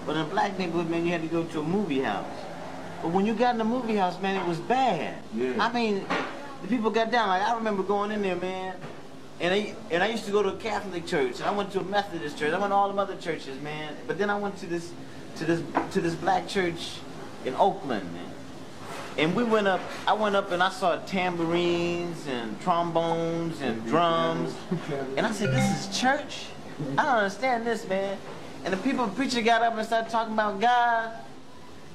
but 0.06 0.16
in 0.16 0.22
a 0.22 0.24
black 0.24 0.58
neighborhood, 0.58 0.88
man, 0.88 1.04
you 1.04 1.12
had 1.12 1.20
to 1.20 1.28
go 1.28 1.44
to 1.44 1.60
a 1.60 1.62
movie 1.62 2.00
house. 2.00 2.24
But 3.02 3.10
when 3.10 3.26
you 3.26 3.34
got 3.34 3.52
in 3.52 3.58
the 3.58 3.64
movie 3.64 3.96
house, 3.96 4.18
man, 4.22 4.40
it 4.40 4.48
was 4.48 4.58
bad. 4.58 5.22
Yeah. 5.34 5.52
I 5.60 5.70
mean, 5.70 6.06
the 6.62 6.68
people 6.68 6.90
got 6.90 7.10
down. 7.10 7.28
Like 7.28 7.42
I 7.42 7.54
remember 7.54 7.82
going 7.82 8.10
in 8.10 8.22
there, 8.22 8.36
man, 8.36 8.74
and 9.38 9.52
I 9.52 9.74
and 9.90 10.02
I 10.02 10.08
used 10.08 10.24
to 10.24 10.32
go 10.32 10.42
to 10.42 10.48
a 10.48 10.56
Catholic 10.56 11.06
church, 11.06 11.40
and 11.40 11.44
I 11.44 11.50
went 11.50 11.70
to 11.72 11.80
a 11.80 11.84
Methodist 11.84 12.38
church. 12.38 12.54
I 12.54 12.58
went 12.58 12.70
to 12.70 12.74
all 12.74 12.90
the 12.90 12.98
other 12.98 13.16
churches, 13.16 13.60
man. 13.60 13.94
But 14.06 14.16
then 14.16 14.30
I 14.30 14.38
went 14.38 14.56
to 14.56 14.66
this 14.66 14.90
to 15.36 15.44
this 15.44 15.62
to 15.92 16.00
this 16.00 16.14
black 16.14 16.48
church 16.48 17.00
in 17.44 17.54
Oakland, 17.56 18.10
man. 18.14 18.32
And 19.18 19.36
we 19.36 19.44
went 19.44 19.68
up, 19.68 19.82
I 20.06 20.14
went 20.14 20.36
up 20.36 20.52
and 20.52 20.62
I 20.62 20.70
saw 20.70 20.96
tambourines 20.96 22.26
and 22.26 22.58
trombones 22.62 23.60
and 23.60 23.84
drums. 23.86 24.54
And 25.18 25.26
I 25.26 25.32
said, 25.32 25.52
this 25.52 25.88
is 25.88 26.00
church? 26.00 26.46
I 26.98 27.02
don't 27.04 27.16
understand 27.16 27.66
this, 27.66 27.86
man. 27.88 28.18
And 28.64 28.72
the 28.72 28.78
people, 28.78 29.08
preacher 29.08 29.40
got 29.42 29.62
up 29.62 29.76
and 29.76 29.86
started 29.86 30.10
talking 30.10 30.34
about 30.34 30.60
God. 30.60 31.12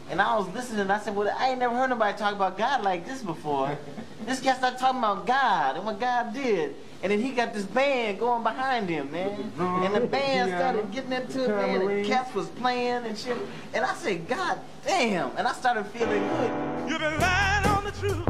And 0.10 0.22
I 0.22 0.38
was 0.38 0.48
listening, 0.54 0.82
and 0.82 0.92
I 0.92 1.00
said, 1.00 1.16
well, 1.16 1.34
I 1.38 1.50
ain't 1.50 1.60
never 1.60 1.76
heard 1.76 1.90
nobody 1.90 2.18
talk 2.18 2.34
about 2.34 2.58
God 2.58 2.84
like 2.84 3.08
this 3.08 3.24
before. 3.24 3.76
this 4.26 4.40
guy 4.40 4.54
started 4.54 4.78
talking 4.78 5.00
about 5.00 5.26
God 5.26 5.78
and 5.78 5.86
what 5.86 6.00
God 6.00 6.34
did. 6.34 6.76
And 7.04 7.12
then 7.12 7.22
he 7.22 7.32
got 7.32 7.54
this 7.54 7.66
band 7.66 8.20
going 8.20 8.42
behind 8.42 8.90
him, 8.90 9.12
man. 9.12 9.52
And 9.60 9.94
the 9.96 10.02
band 10.02 10.52
started 10.52 10.92
getting 10.92 11.12
into 11.12 11.44
it, 11.44 11.50
man. 11.50 11.82
And 11.82 12.06
cats 12.06 12.34
was 12.34 12.48
playing 12.48 13.06
and 13.06 13.18
shit. 13.18 13.38
And 13.74 13.86
I 13.86 13.94
said, 13.94 14.28
God 14.28 14.60
damn. 14.86 15.36
And 15.38 15.48
I 15.48 15.54
started 15.54 15.86
feeling 15.88 16.22
good. 16.22 16.90
You've 16.90 17.00
been 17.00 17.20
lying 17.20 17.66
on 17.68 17.84
the 17.84 17.92
truth. 17.92 18.28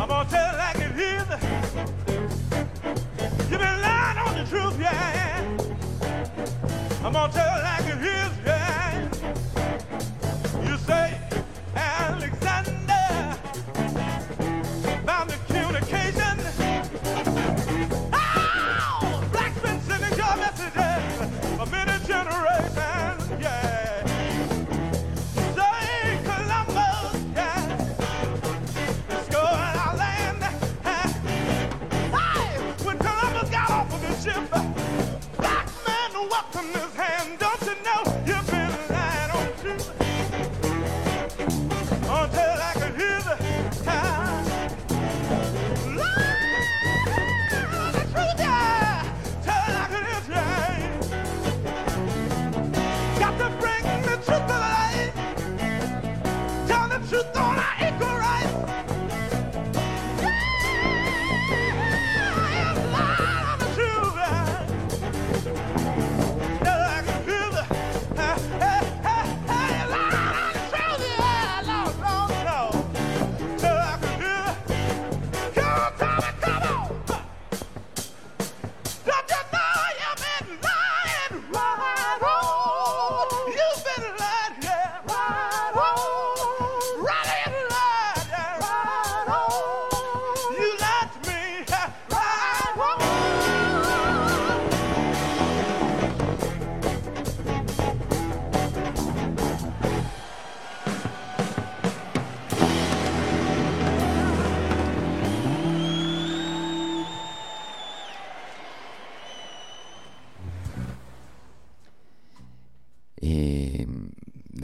I'm 0.00 0.08
gonna 0.08 0.28
tell 0.28 0.54
it 0.54 0.58
like 0.58 0.76
it 0.76 0.98
is. 0.98 2.03
Truth, 4.46 4.78
yeah. 4.78 5.48
I'm 7.02 7.12
gonna 7.12 7.32
tell 7.32 7.58
it 7.58 7.62
like 7.62 7.86
it 7.86 8.02
is, 8.02 8.33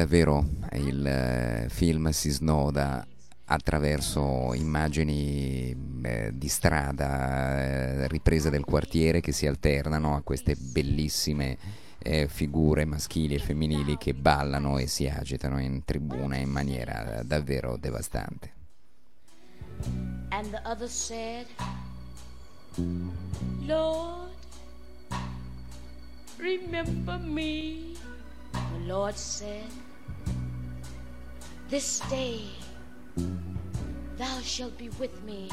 davvero 0.00 0.46
il 0.72 1.06
eh, 1.06 1.66
film 1.68 2.08
si 2.08 2.30
snoda 2.30 3.06
attraverso 3.44 4.54
immagini 4.54 5.76
eh, 6.02 6.30
di 6.32 6.48
strada, 6.48 7.58
eh, 7.58 8.08
riprese 8.08 8.48
del 8.48 8.64
quartiere 8.64 9.20
che 9.20 9.32
si 9.32 9.46
alternano 9.46 10.16
a 10.16 10.22
queste 10.22 10.56
bellissime 10.56 11.58
eh, 11.98 12.28
figure 12.28 12.86
maschili 12.86 13.34
e 13.34 13.40
femminili 13.40 13.98
che 13.98 14.14
ballano 14.14 14.78
e 14.78 14.86
si 14.86 15.06
agitano 15.06 15.60
in 15.60 15.84
tribuna 15.84 16.36
in 16.36 16.48
maniera 16.48 17.20
davvero 17.22 17.76
devastante. 17.76 18.54
And 20.30 20.50
the 20.50 20.62
other 20.64 20.88
said, 20.88 21.46
Lord, 23.66 24.30
remember 26.38 27.18
me. 27.18 27.96
The 28.52 28.86
Lord 28.86 29.16
said, 29.16 29.68
This 31.70 32.00
day 32.10 32.40
thou 34.18 34.40
shalt 34.42 34.76
be 34.76 34.88
with 34.98 35.22
me 35.22 35.48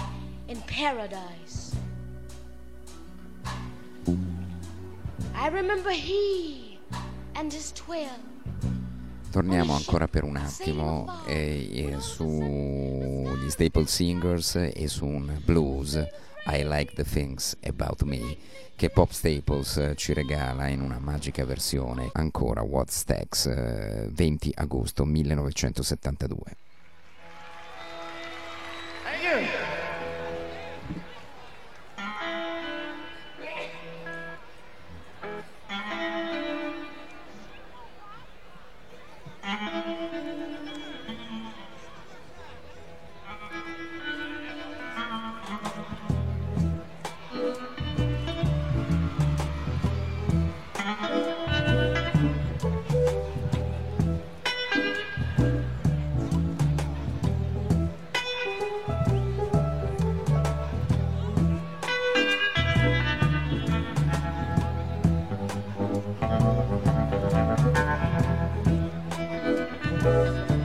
in 0.47 0.59
paradise. 0.61 1.75
I 5.35 5.49
remember 5.49 5.91
he 5.91 6.79
and 7.35 7.53
his 7.53 7.71
twelve. 7.73 8.09
Torniamo 9.29 9.75
ancora 9.75 10.07
per 10.07 10.23
un 10.23 10.37
attimo 10.37 11.05
eh, 11.27 11.91
eh, 11.91 11.99
sugli 11.99 13.51
Staple 13.51 13.85
Singers 13.85 14.55
e 14.73 14.87
su 14.87 15.05
un 15.05 15.39
blues, 15.45 16.03
I 16.49 16.63
Like 16.63 16.93
the 16.95 17.03
Things 17.03 17.57
About 17.65 18.03
Me, 18.03 18.37
che 18.77 18.89
Pop 18.89 19.11
Staples 19.11 19.75
eh, 19.77 19.95
ci 19.95 20.13
regala 20.13 20.67
in 20.67 20.79
una 20.79 20.97
magica 20.97 21.43
versione, 21.43 22.09
ancora 22.13 22.61
What 22.61 22.89
Stacks, 22.89 23.47
eh, 23.47 24.07
20 24.09 24.51
agosto 24.55 25.03
1972. 25.03 26.66
Bye. 70.07 70.56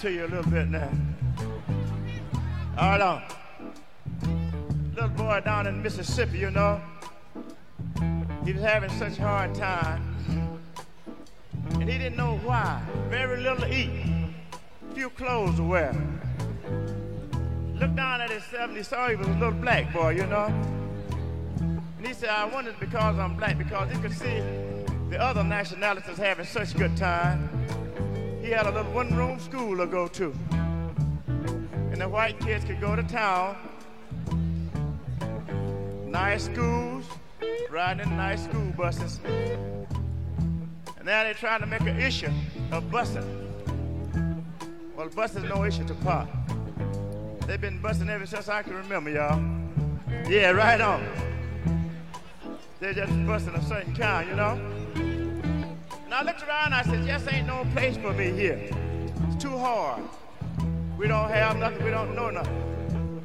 To 0.00 0.10
you 0.10 0.24
a 0.24 0.28
little 0.28 0.50
bit 0.50 0.66
now. 0.68 0.90
All 2.78 2.88
right, 2.88 3.00
on. 3.02 3.22
Little 4.94 5.10
boy 5.10 5.42
down 5.44 5.66
in 5.66 5.82
Mississippi, 5.82 6.38
you 6.38 6.50
know, 6.50 6.80
he 8.42 8.54
was 8.54 8.62
having 8.62 8.88
such 8.88 9.18
a 9.18 9.22
hard 9.22 9.54
time. 9.54 10.16
And 11.74 11.82
he 11.82 11.98
didn't 11.98 12.16
know 12.16 12.38
why. 12.38 12.80
Very 13.10 13.42
little 13.42 13.58
to 13.58 13.74
eat, 13.74 13.90
few 14.94 15.10
clothes 15.10 15.56
to 15.56 15.64
wear. 15.64 15.92
Looked 17.74 17.96
down 17.96 18.22
at 18.22 18.30
himself 18.30 18.68
and 18.68 18.78
he 18.78 18.82
saw 18.82 19.06
he 19.06 19.16
was 19.16 19.28
a 19.28 19.32
little 19.32 19.52
black 19.52 19.92
boy, 19.92 20.10
you 20.10 20.26
know. 20.26 20.46
And 21.60 22.06
he 22.06 22.14
said, 22.14 22.30
I 22.30 22.46
wonder 22.46 22.74
because 22.80 23.18
I'm 23.18 23.36
black, 23.36 23.58
because 23.58 23.90
he 23.90 23.98
could 24.00 24.16
see 24.16 24.40
the 25.10 25.20
other 25.20 25.44
nationalities 25.44 26.16
having 26.16 26.46
such 26.46 26.74
good 26.74 26.96
time. 26.96 27.50
He 28.50 28.56
had 28.56 28.66
a 28.66 28.72
little 28.72 28.90
one-room 28.90 29.38
school 29.38 29.76
to 29.76 29.86
go 29.86 30.08
to. 30.08 30.34
And 31.30 32.00
the 32.00 32.08
white 32.08 32.36
kids 32.40 32.64
could 32.64 32.80
go 32.80 32.96
to 32.96 33.02
town. 33.04 33.56
Nice 36.08 36.46
schools, 36.46 37.04
riding 37.70 38.04
in 38.04 38.16
nice 38.16 38.42
school 38.42 38.72
buses. 38.76 39.20
And 39.24 39.86
now 41.04 41.22
they're 41.22 41.32
trying 41.32 41.60
to 41.60 41.66
make 41.66 41.82
an 41.82 42.00
issue 42.00 42.32
of 42.72 42.82
busing. 42.90 43.24
Well, 44.96 45.08
busing 45.10 45.48
no 45.48 45.62
issue 45.62 45.86
to 45.86 45.94
Pop. 45.94 46.28
They've 47.46 47.60
been 47.60 47.80
busing 47.80 48.08
ever 48.08 48.26
since 48.26 48.48
I 48.48 48.64
can 48.64 48.74
remember, 48.74 49.10
y'all. 49.10 49.40
Yeah, 50.28 50.50
right 50.50 50.80
on. 50.80 51.06
They're 52.80 52.94
just 52.94 53.12
busing 53.12 53.56
a 53.56 53.62
certain 53.62 53.94
kind, 53.94 54.28
you 54.28 54.34
know? 54.34 55.09
And 56.10 56.18
I 56.18 56.22
looked 56.24 56.42
around 56.42 56.72
and 56.72 56.74
I 56.74 56.82
said, 56.82 57.06
yes, 57.06 57.24
ain't 57.32 57.46
no 57.46 57.64
place 57.72 57.96
for 57.96 58.12
me 58.12 58.32
here. 58.32 58.68
It's 59.28 59.40
too 59.40 59.56
hard. 59.56 60.02
We 60.98 61.06
don't 61.06 61.28
have 61.28 61.56
nothing, 61.56 61.84
we 61.84 61.92
don't 61.92 62.16
know 62.16 62.30
nothing. 62.30 63.24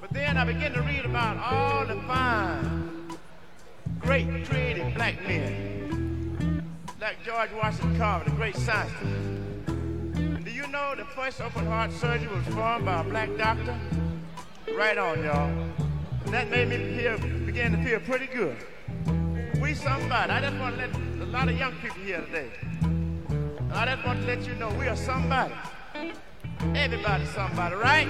But 0.00 0.10
then 0.14 0.38
I 0.38 0.46
began 0.46 0.72
to 0.72 0.80
read 0.80 1.04
about 1.04 1.36
all 1.36 1.84
the 1.84 2.00
fine, 2.04 3.10
great, 3.98 4.46
creative 4.46 4.94
black 4.94 5.22
men. 5.28 6.64
Like 6.98 7.22
George 7.26 7.50
Washington 7.52 7.98
Carver, 7.98 8.24
the 8.24 8.36
great 8.36 8.56
scientist. 8.56 9.02
And 9.66 10.42
do 10.46 10.50
you 10.50 10.66
know 10.68 10.94
the 10.96 11.04
first 11.04 11.42
open 11.42 11.66
heart 11.66 11.92
surgery 11.92 12.34
was 12.34 12.42
performed 12.46 12.86
by 12.86 13.02
a 13.02 13.04
black 13.04 13.36
doctor? 13.36 13.78
Right 14.74 14.96
on, 14.96 15.22
y'all. 15.22 15.50
And 16.24 16.32
that 16.32 16.48
made 16.48 16.68
me 16.68 16.96
feel, 16.96 17.18
begin 17.44 17.72
to 17.72 17.84
feel 17.84 18.00
pretty 18.00 18.28
good. 18.28 18.56
We 19.60 19.74
somebody. 19.74 20.32
I 20.32 20.40
just 20.40 20.56
want 20.58 20.76
to 20.76 20.86
let 20.86 20.94
a 20.94 21.26
lot 21.26 21.48
of 21.48 21.58
young 21.58 21.74
people 21.76 22.00
here 22.02 22.20
today. 22.20 22.50
I 23.72 23.86
just 23.86 24.06
want 24.06 24.20
to 24.20 24.26
let 24.26 24.46
you 24.46 24.54
know 24.54 24.68
we 24.78 24.86
are 24.86 24.96
somebody. 24.96 25.52
Everybody's 26.74 27.28
somebody, 27.30 27.74
right? 27.74 28.06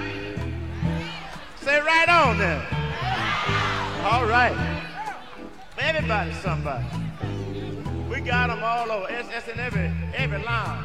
Say 1.62 1.80
right 1.80 2.08
on 2.08 2.38
then. 2.38 2.60
All 4.04 4.26
right. 4.26 4.56
Everybody's 5.78 6.38
somebody. 6.40 6.84
We 8.10 8.20
got 8.20 8.48
them 8.48 8.62
all 8.62 8.90
over. 8.90 9.06
It's, 9.08 9.28
it's 9.30 9.48
in 9.48 9.58
every 9.58 9.90
every 10.14 10.42
line. 10.42 10.84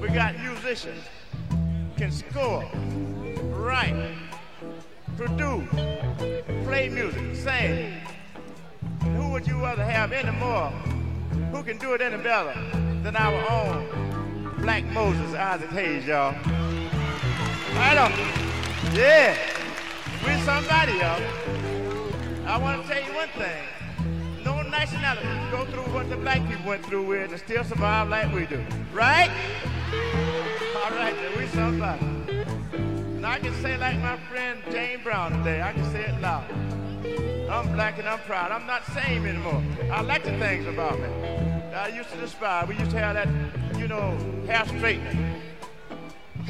We 0.00 0.08
got 0.08 0.38
musicians 0.38 1.04
can 1.96 2.10
score, 2.10 2.64
write, 3.54 4.14
produce, 5.16 5.68
play 6.64 6.88
music, 6.88 7.36
sing. 7.36 8.11
Who 9.02 9.30
would 9.30 9.46
you 9.46 9.60
rather 9.60 9.84
have 9.84 10.12
any 10.12 10.30
more? 10.38 10.68
Who 11.50 11.62
can 11.62 11.76
do 11.78 11.94
it 11.94 12.00
any 12.00 12.22
better 12.22 12.54
than 13.02 13.16
our 13.16 13.50
own 13.50 14.54
Black 14.60 14.84
Moses, 14.86 15.34
Isaac 15.34 15.70
Hayes, 15.70 16.06
y'all? 16.06 16.32
Right 17.74 17.98
on. 17.98 18.12
Yeah. 18.94 19.36
We're 20.24 20.38
somebody, 20.44 20.92
y'all. 20.92 21.20
I 22.46 22.58
want 22.58 22.82
to 22.82 22.88
tell 22.88 23.02
you 23.02 23.12
one 23.14 23.28
thing. 23.30 24.44
No 24.44 24.62
nationality 24.62 25.26
can 25.26 25.50
go 25.50 25.64
through 25.64 25.92
what 25.92 26.08
the 26.08 26.16
black 26.16 26.46
people 26.48 26.64
went 26.66 26.86
through 26.86 27.06
with 27.06 27.32
and 27.32 27.40
still 27.40 27.64
survive 27.64 28.08
like 28.08 28.32
we 28.32 28.46
do. 28.46 28.64
Right? 28.92 29.30
All 30.76 30.90
right, 30.92 31.14
then. 31.14 31.38
We 31.38 31.46
somebody. 31.48 32.04
And 32.72 33.26
I 33.26 33.40
can 33.40 33.54
say 33.62 33.76
like 33.78 33.98
my 33.98 34.16
friend 34.30 34.62
Jane 34.70 35.02
Brown 35.02 35.32
today. 35.38 35.60
I 35.60 35.72
can 35.72 35.90
say 35.90 36.04
it 36.04 36.20
loud. 36.20 36.44
I'm 37.50 37.72
black 37.72 37.98
and 37.98 38.08
I'm 38.08 38.18
proud. 38.20 38.50
I'm 38.50 38.66
not 38.66 38.84
same 38.86 39.26
anymore. 39.26 39.62
I 39.90 40.00
like 40.02 40.24
the 40.24 40.36
things 40.38 40.66
about 40.66 40.98
me. 40.98 41.06
I 41.74 41.88
used 41.88 42.10
to 42.10 42.16
despise. 42.16 42.68
We 42.68 42.76
used 42.76 42.90
to 42.92 42.98
have 42.98 43.14
that, 43.14 43.78
you 43.78 43.88
know, 43.88 44.16
hair 44.46 44.64
straightening. 44.66 45.40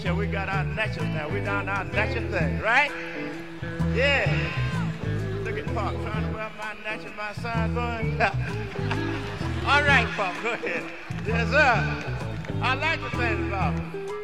So 0.00 0.14
we 0.14 0.26
got 0.26 0.48
our 0.48 0.64
natural 0.64 1.07
now. 1.07 1.28
We 1.28 1.40
down 1.40 1.68
our 1.68 1.84
natural 1.84 2.28
thing, 2.30 2.61
right? 2.61 2.90
Yeah. 3.94 4.32
Look 5.44 5.59
at 5.59 5.66
Pop 5.74 5.94
trying 5.94 6.28
to 6.28 6.34
wear 6.34 6.50
my 6.59 6.74
natural, 6.84 7.14
my 7.14 7.32
size 7.34 7.76
on. 7.76 8.22
All 9.66 9.82
right, 9.82 10.09
Pop, 10.16 10.34
go 10.42 10.53
ahead. 10.53 10.84
Yes, 11.26 11.50
sir. 11.50 12.59
I 12.62 12.74
like 12.74 13.00
the 13.00 13.11
things 13.11 13.46
about 13.46 13.74
me. 13.74 14.21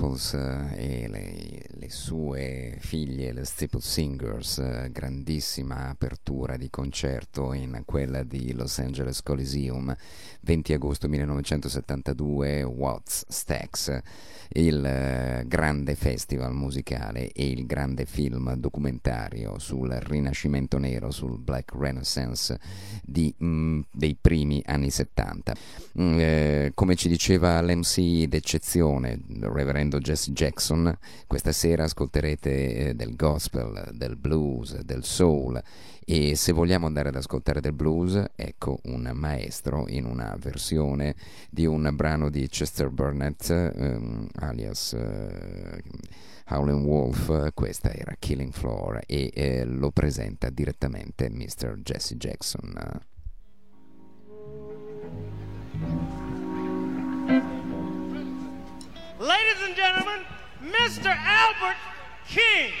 Bob 0.00 0.16
Staples 0.16 0.32
eh, 0.34 1.02
e 1.04 1.08
le, 1.08 1.18
le 1.50 1.59
sue 2.10 2.76
figlie, 2.80 3.32
le 3.32 3.44
Staples 3.44 3.88
Singers, 3.88 4.58
eh, 4.58 4.88
grandissima 4.90 5.90
apertura 5.90 6.56
di 6.56 6.68
concerto 6.68 7.52
in 7.52 7.82
quella 7.84 8.24
di 8.24 8.52
Los 8.52 8.80
Angeles 8.80 9.22
Coliseum, 9.22 9.94
20 10.40 10.72
agosto 10.72 11.06
1972, 11.06 12.64
Watts 12.64 13.26
Stax, 13.28 14.00
il 14.54 14.84
eh, 14.84 15.44
grande 15.46 15.94
festival 15.94 16.52
musicale 16.52 17.30
e 17.30 17.48
il 17.48 17.64
grande 17.66 18.06
film 18.06 18.54
documentario 18.54 19.60
sul 19.60 19.90
rinascimento 19.90 20.78
nero, 20.78 21.12
sul 21.12 21.38
Black 21.38 21.72
Renaissance 21.76 22.58
di, 23.04 23.32
mm, 23.40 23.82
dei 23.92 24.16
primi 24.20 24.60
anni 24.66 24.90
70. 24.90 25.54
Mm, 26.00 26.18
eh, 26.18 26.72
come 26.74 26.96
ci 26.96 27.08
diceva 27.08 27.60
l'MC 27.60 28.24
d'eccezione, 28.24 29.20
il 29.28 29.44
reverendo 29.44 30.00
Jesse 30.00 30.32
Jackson, 30.32 30.92
questa 31.28 31.52
sera 31.52 31.86
ascolterete 32.00 32.74
eh, 32.74 32.94
del 32.94 33.14
gospel, 33.14 33.90
del 33.92 34.16
blues, 34.16 34.80
del 34.80 35.04
soul 35.04 35.62
e 36.06 36.34
se 36.34 36.52
vogliamo 36.52 36.86
andare 36.86 37.10
ad 37.10 37.16
ascoltare 37.16 37.60
del 37.60 37.74
blues, 37.74 38.24
ecco 38.34 38.80
un 38.84 39.10
maestro 39.14 39.84
in 39.88 40.06
una 40.06 40.34
versione 40.40 41.14
di 41.50 41.66
un 41.66 41.88
brano 41.92 42.30
di 42.30 42.48
Chester 42.48 42.88
Burnett, 42.88 43.50
ehm, 43.50 44.28
alias 44.36 44.94
eh, 44.94 45.82
Howlin' 46.48 46.84
Wolf, 46.84 47.52
questa 47.52 47.92
era 47.92 48.16
Killing 48.18 48.52
Floor 48.52 49.02
e 49.06 49.30
eh, 49.32 49.64
lo 49.64 49.90
presenta 49.90 50.48
direttamente 50.48 51.28
Mr. 51.28 51.80
Jesse 51.82 52.16
Jackson. 52.16 52.72
Ladies 59.18 59.60
and 59.62 59.76
gentlemen, 59.76 60.39
Mr. 60.62 61.06
Albert 61.06 61.76
King. 62.28 62.72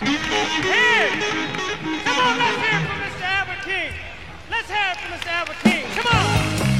Here. 0.00 1.10
Come 2.04 2.18
on, 2.18 2.38
let's 2.38 2.56
hear 2.62 2.80
it 2.80 2.86
for 2.86 2.98
Mr. 2.98 3.22
Albert 3.22 3.62
King. 3.64 3.92
Let's 4.50 4.68
hear 4.68 4.90
it 4.90 4.96
for 4.96 5.08
Mr. 5.12 5.26
Albert 5.28 5.56
King. 5.62 5.86
Come 5.94 6.70
on. 6.70 6.75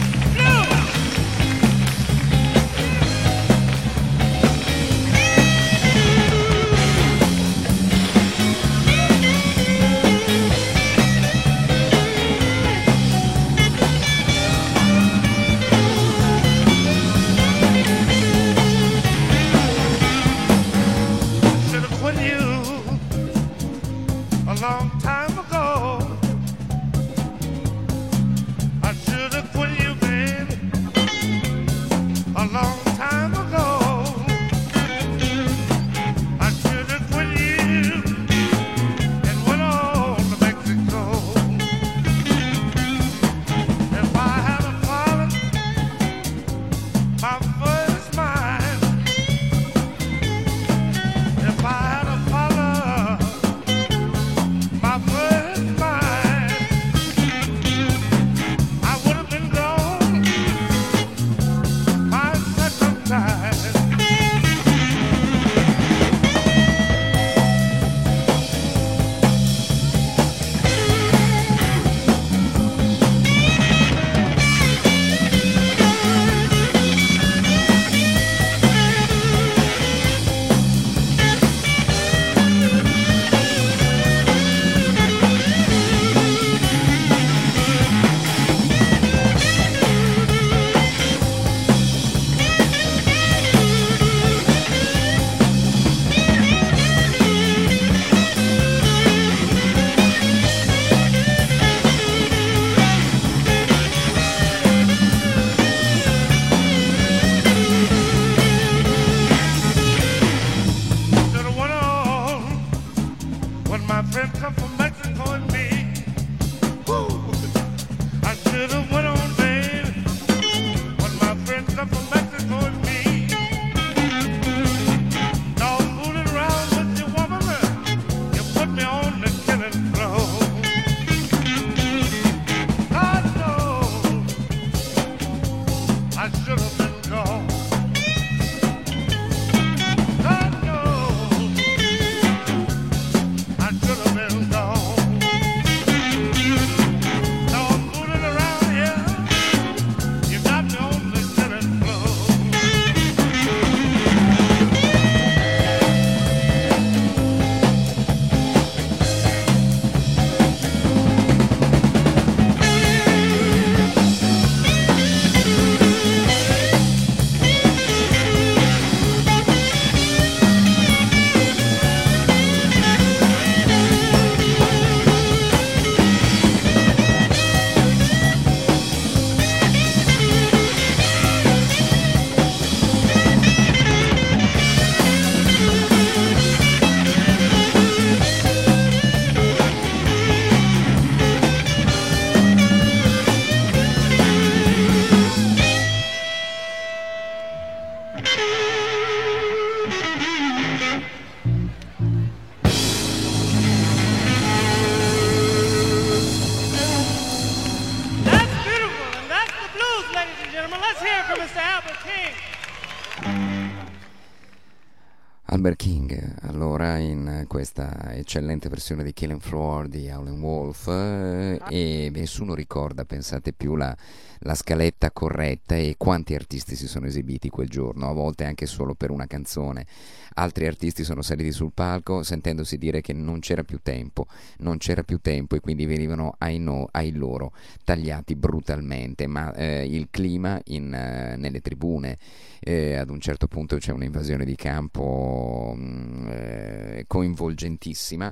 Eccellente 218.37 218.69
versione 218.69 219.03
di 219.03 219.15
Killing 219.15 219.41
Floor 219.41 219.89
di 219.89 220.11
Howlin' 220.11 220.43
Wolf 220.43 220.89
eh, 220.89 221.59
e 221.71 222.11
nessuno 222.13 222.55
ricorda, 222.55 223.07
pensate 223.07 223.55
più, 223.55 223.77
la, 223.77 223.97
la 224.41 224.55
scaletta 224.55 225.11
corretta 225.11 225.75
e 225.75 225.95
quanti 225.97 226.35
artisti 226.35 226.77
si 226.77 226.87
sono 226.87 227.07
esibiti 227.07 227.49
quel 227.49 227.69
giorno, 227.69 228.11
a 228.11 228.13
volte 228.13 228.45
anche 228.45 228.67
solo 228.67 228.95
per 228.95 229.11
una 229.11 229.27
canzone. 229.27 229.87
Altri 230.35 230.67
artisti 230.67 231.03
sono 231.03 231.23
saliti 231.23 231.51
sul 231.51 231.73
palco 231.73 232.23
sentendosi 232.23 232.77
dire 232.77 233.01
che 233.01 233.15
non 233.15 233.39
c'era 233.39 233.63
più 233.63 233.81
tempo, 233.83 234.27
non 234.59 234.77
c'era 234.77 235.03
più 235.03 235.19
tempo 235.21 235.57
e 235.57 235.61
quindi 235.61 235.87
venivano 235.87 236.35
ai, 236.37 236.59
no- 236.59 236.89
ai 236.91 237.13
loro 237.13 237.53
tagliati 237.85 238.35
brutalmente, 238.35 239.27
ma 239.27 239.55
eh, 239.55 239.87
il 239.87 240.09
clima 240.11 240.61
in, 240.67 240.93
eh, 240.93 241.37
nelle 241.37 241.63
tribune 241.63 242.19
eh, 242.61 242.97
ad 242.97 243.09
un 243.09 243.21
certo 243.21 243.47
punto 243.47 243.79
c'è 243.79 243.93
un'invasione 243.93 244.45
di 244.45 244.57
campo 244.57 245.73
mh, 245.75 247.05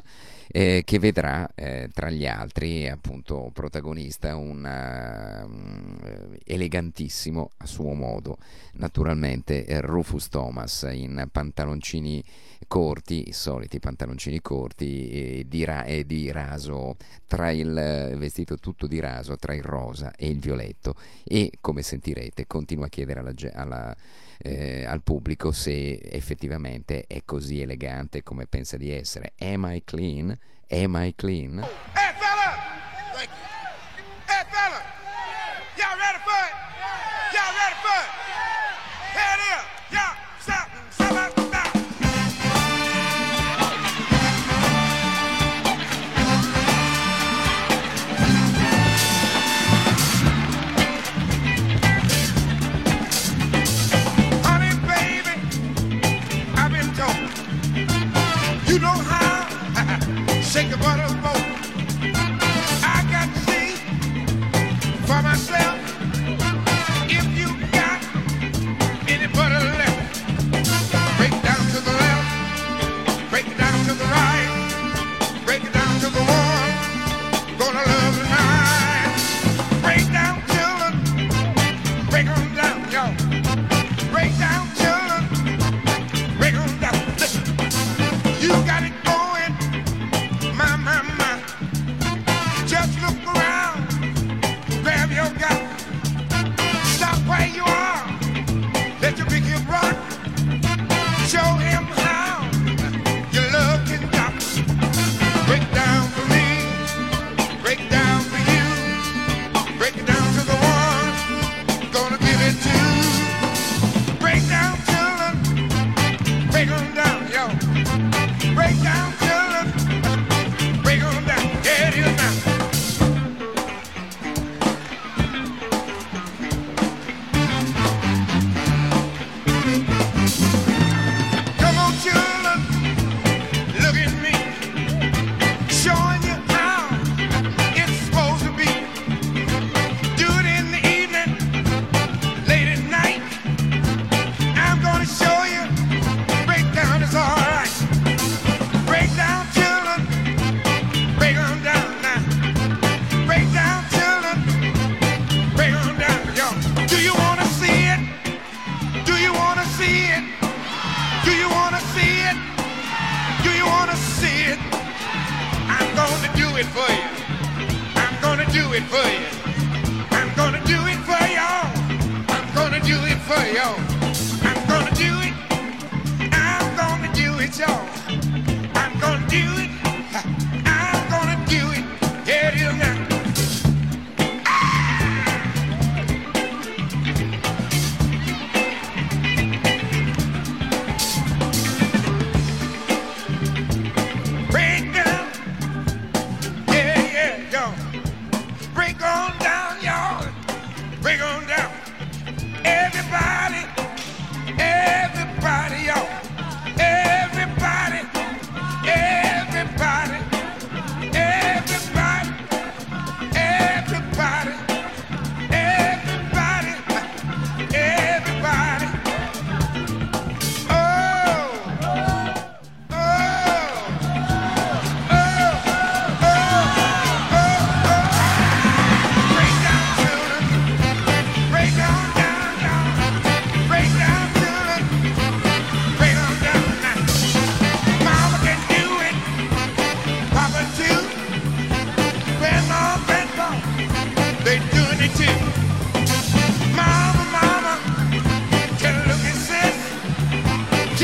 coinvolgentissima 0.03 0.35
eh, 0.49 0.83
che 0.85 0.99
vedrà 0.99 1.51
eh, 1.55 1.89
tra 1.93 2.11
gli 2.11 2.27
altri 2.27 2.89
appunto 2.89 3.51
protagonista 3.53 4.37
un 4.37 4.61
mh, 4.61 6.37
elegantissimo 6.45 7.51
a 7.57 7.67
suo 7.67 7.93
modo 7.95 8.39
naturalmente 8.75 9.65
eh, 9.65 9.81
Rufus 9.81 10.29
Thomas 10.29 10.87
in 10.93 11.29
pantaloncini 11.33 12.23
corti, 12.67 13.29
i 13.29 13.33
soliti 13.33 13.79
pantaloncini 13.79 14.41
corti 14.41 15.11
e 15.11 15.47
di, 15.49 15.65
ra- 15.65 15.85
e 15.85 16.05
di 16.07 16.31
raso 16.31 16.97
tra 17.27 17.51
il 17.51 17.77
eh, 17.77 18.17
vestito 18.17 18.57
tutto 18.59 18.87
di 18.87 19.01
raso 19.01 19.37
tra 19.37 19.55
il 19.55 19.63
rosa 19.63 20.15
e 20.15 20.29
il 20.29 20.39
violetto. 20.39 20.95
E 21.25 21.53
come 21.61 21.83
sentirete 21.83 22.47
continua 22.47 22.87
a 22.87 22.89
chiedere 22.89 23.21
alla, 23.21 23.35
alla, 23.53 23.97
eh, 24.39 24.85
al 24.85 25.03
pubblico 25.03 25.53
se 25.53 25.99
effettivamente 26.03 27.05
è 27.07 27.23
così 27.25 27.61
elegante 27.61 28.23
come 28.23 28.47
pensa 28.47 28.77
di 28.77 28.91
essere. 28.91 29.33
Am 29.39 29.69
I 29.71 29.83
clean? 29.85 30.37
Am 30.69 30.97
I 31.01 31.15
clean? 31.15 31.65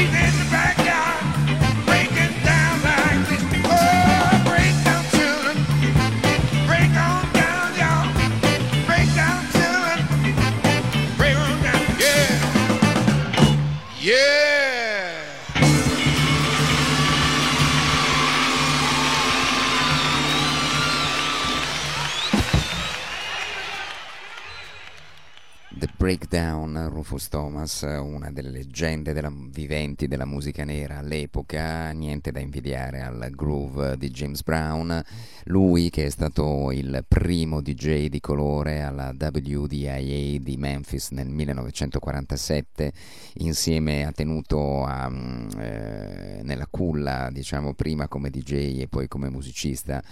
She's 0.00 0.08
in 0.08 0.14
the 0.14 0.49
Breakdown, 26.40 26.88
Rufus 26.88 27.28
Thomas, 27.28 27.82
una 27.82 28.30
delle 28.30 28.48
leggende 28.48 29.12
della- 29.12 29.30
viventi 29.30 30.08
della 30.08 30.24
musica 30.24 30.64
nera 30.64 30.96
all'epoca, 30.96 31.90
niente 31.90 32.32
da 32.32 32.40
invidiare 32.40 33.02
al 33.02 33.28
groove 33.34 33.98
di 33.98 34.08
James 34.08 34.42
Brown, 34.42 35.02
lui 35.44 35.90
che 35.90 36.06
è 36.06 36.08
stato 36.08 36.72
il 36.72 37.04
primo 37.06 37.60
DJ 37.60 38.06
di 38.06 38.20
colore 38.20 38.80
alla 38.80 39.14
WDIA 39.14 40.38
di 40.38 40.56
Memphis 40.56 41.10
nel 41.10 41.28
1947, 41.28 42.90
insieme 43.34 44.06
ha 44.06 44.12
tenuto 44.12 44.84
a, 44.84 45.12
eh, 45.58 46.40
nella 46.42 46.66
culla, 46.70 47.28
diciamo 47.30 47.74
prima 47.74 48.08
come 48.08 48.30
DJ 48.30 48.80
e 48.80 48.88
poi 48.88 49.08
come 49.08 49.28
musicista, 49.28 50.02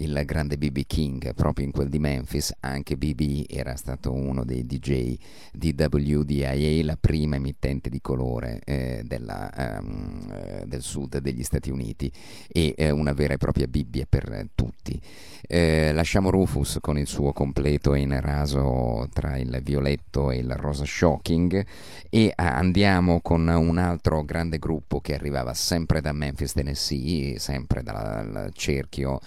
il 0.00 0.22
grande 0.26 0.58
BB 0.58 0.80
King 0.86 1.34
proprio 1.34 1.64
in 1.64 1.72
quel 1.72 1.88
di 1.88 1.98
Memphis, 1.98 2.52
anche 2.60 2.96
BB 2.96 3.46
era 3.48 3.74
stato 3.74 4.12
uno 4.12 4.44
dei 4.44 4.66
DJ 4.66 5.16
di 5.52 5.74
WDIA, 5.86 6.84
la 6.84 6.96
prima 7.00 7.36
emittente 7.36 7.88
di 7.90 8.00
colore 8.00 8.60
eh, 8.64 9.02
della, 9.04 9.52
ehm, 9.52 10.32
eh, 10.32 10.64
del 10.66 10.82
sud 10.82 11.18
degli 11.18 11.42
Stati 11.42 11.70
Uniti 11.70 12.10
e 12.48 12.74
eh, 12.76 12.90
una 12.90 13.12
vera 13.12 13.34
e 13.34 13.36
propria 13.36 13.66
Bibbia 13.66 14.06
per 14.08 14.32
eh, 14.32 14.48
tutti. 14.54 15.00
Eh, 15.46 15.92
lasciamo 15.92 16.30
Rufus 16.30 16.78
con 16.80 16.98
il 16.98 17.06
suo 17.06 17.32
completo 17.32 17.94
in 17.94 18.18
raso 18.20 19.08
tra 19.12 19.36
il 19.36 19.60
violetto 19.62 20.30
e 20.30 20.38
il 20.38 20.52
rosa 20.56 20.84
shocking 20.84 21.64
e 22.10 22.32
ah, 22.34 22.56
andiamo 22.56 23.20
con 23.20 23.46
un 23.46 23.78
altro 23.78 24.24
grande 24.24 24.58
gruppo 24.58 25.00
che 25.00 25.14
arrivava 25.14 25.54
sempre 25.54 26.00
da 26.00 26.12
Memphis, 26.12 26.52
Tennessee, 26.52 27.38
sempre 27.38 27.82
dal 27.82 28.50
cerchio 28.52 29.20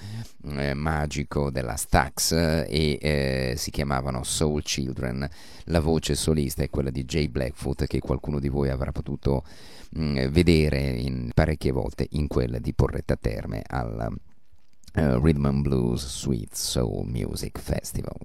eh, 0.44 0.74
magico 0.74 1.50
della 1.52 1.76
Stax 1.76 2.32
eh, 2.32 2.66
e 2.70 3.00
eh, 3.02 3.54
si 3.58 3.72
chiamavano 3.72 4.24
Soul 4.24 4.64
Children. 4.64 5.28
La 5.66 5.80
voce 5.80 6.16
solista 6.16 6.64
è 6.64 6.70
quella 6.70 6.90
di 6.90 7.06
Jay 7.06 7.28
Blackfoot 7.28 7.86
che 7.86 8.00
qualcuno 8.00 8.40
di 8.40 8.50
voi 8.50 8.70
avrà 8.70 8.92
potuto 8.92 9.44
mh, 9.92 10.28
vedere 10.28 10.80
in 10.80 11.32
parecchie 11.34 11.72
volte 11.72 12.08
in 12.12 12.28
quella 12.28 12.60
di 12.60 12.74
Porretta 12.74 13.16
Terme 13.16 13.62
al 13.68 14.14
eh, 14.94 15.20
Rhythm 15.20 15.46
and 15.46 15.62
Blues 15.62 16.06
Sweet 16.06 16.54
Soul 16.54 17.06
Music 17.08 17.60
Festival. 17.60 18.18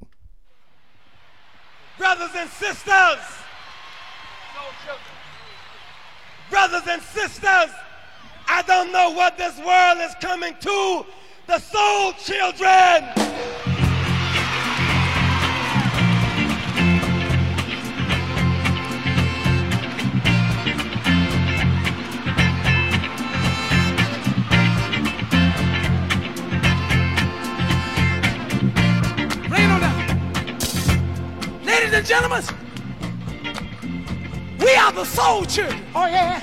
Brothers 1.99 2.35
and 2.35 2.51
sisters, 2.51 3.21
brothers 6.51 6.87
and 6.87 7.01
sisters, 7.01 7.71
I 8.49 8.63
don't 8.67 8.93
know 8.93 9.11
what 9.13 9.37
this 9.39 9.57
world 9.59 9.99
is 10.01 10.15
coming 10.21 10.55
to. 10.61 11.07
The 11.47 11.61
soul 11.61 12.13
children. 12.15 13.05
Bring 29.49 29.63
it 29.63 29.71
on 29.71 29.81
down. 29.81 31.65
Ladies 31.65 31.93
and 31.93 32.05
gentlemen, 32.05 32.43
we 34.59 34.75
are 34.75 34.91
the 34.91 35.05
soul 35.05 35.45
children. 35.45 35.81
Oh, 35.95 36.07
yeah. 36.07 36.41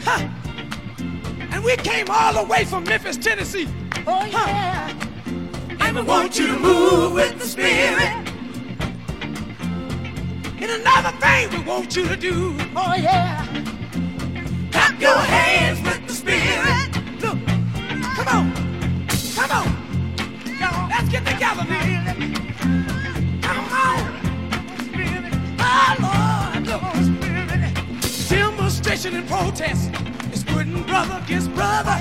Huh. 0.00 0.28
And 1.52 1.62
we 1.62 1.76
came 1.76 2.06
all 2.10 2.32
the 2.34 2.42
way 2.42 2.64
from 2.64 2.82
Memphis, 2.82 3.16
Tennessee. 3.16 3.68
Oh, 4.06 4.24
yeah. 4.26 4.90
And 5.80 5.96
we 5.96 6.02
want 6.02 6.38
you 6.38 6.46
to 6.48 6.58
move 6.58 7.14
with 7.14 7.38
the 7.38 7.46
Spirit. 7.46 8.10
And 10.60 10.70
another 10.70 11.16
thing 11.18 11.50
we 11.50 11.60
want 11.64 11.96
you 11.96 12.06
to 12.08 12.16
do. 12.16 12.54
Oh, 12.76 12.94
yeah. 12.94 13.46
Clap 14.72 15.00
your 15.00 15.16
hands 15.16 15.80
with 15.82 16.06
the 16.06 16.12
Spirit. 16.12 16.96
Look, 17.22 17.38
come 18.14 18.28
on. 18.28 18.52
Come 19.36 19.50
on. 19.50 19.68
Y'all, 20.58 20.88
let's 20.88 21.08
get 21.08 21.24
together 21.24 21.64
now. 21.64 22.14
Come 23.42 23.68
on. 23.72 24.00
Oh, 25.60 25.94
Lord. 26.00 26.64
Demonstration 28.28 29.14
and 29.16 29.28
protest 29.28 29.90
is 30.32 30.44
putting 30.44 30.82
brother 30.82 31.20
against 31.24 31.54
brother. 31.54 32.00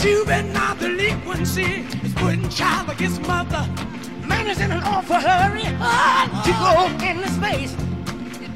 Juvenile 0.00 0.76
delinquency 0.76 1.84
is 2.04 2.14
putting 2.14 2.48
child 2.48 2.88
against 2.88 3.20
mother. 3.22 3.68
Man 4.26 4.46
is 4.46 4.60
in 4.60 4.70
an 4.70 4.82
awful 4.84 5.16
hurry 5.16 5.62
to 5.62 6.52
go 6.62 6.86
into 7.04 7.28
space. 7.30 7.74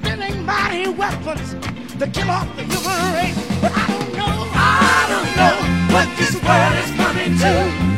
Building 0.03 0.45
mighty 0.45 0.91
weapons 0.91 1.55
to 1.99 2.07
kill 2.07 2.31
off 2.31 2.49
the 2.55 2.63
human 2.63 3.15
race. 3.15 3.61
But 3.61 3.73
I 3.75 3.87
don't 3.89 4.13
know, 4.15 4.51
I 4.55 5.07
don't 5.11 5.37
know 5.37 5.95
what 5.95 6.17
this 6.17 6.35
world 6.43 6.75
is 6.79 6.91
coming 6.97 7.37
to. 7.39 7.92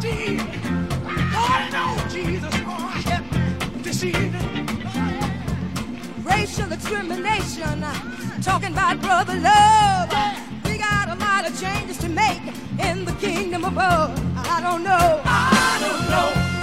Jesus, 0.00 0.44
calling 1.32 1.74
on 1.74 2.10
Jesus. 2.10 2.54
Oh 2.66 3.02
help 3.04 3.32
me 3.32 3.82
this 3.82 4.04
evening. 4.04 4.66
racial 6.22 6.68
discrimination, 6.68 7.84
talking 8.42 8.72
about 8.72 9.00
brother 9.00 9.36
love. 9.36 10.10
We 10.64 10.78
got 10.78 11.08
a 11.08 11.14
lot 11.14 11.48
of 11.48 11.58
changes 11.60 11.98
to 11.98 12.08
make 12.08 12.42
in 12.78 13.04
the 13.04 13.12
kingdom 13.20 13.64
above. 13.64 14.10
I 14.36 14.60
don't 14.60 14.82
know. 14.82 15.22
I 15.24 15.78
don't 15.80 16.10
know 16.10 16.55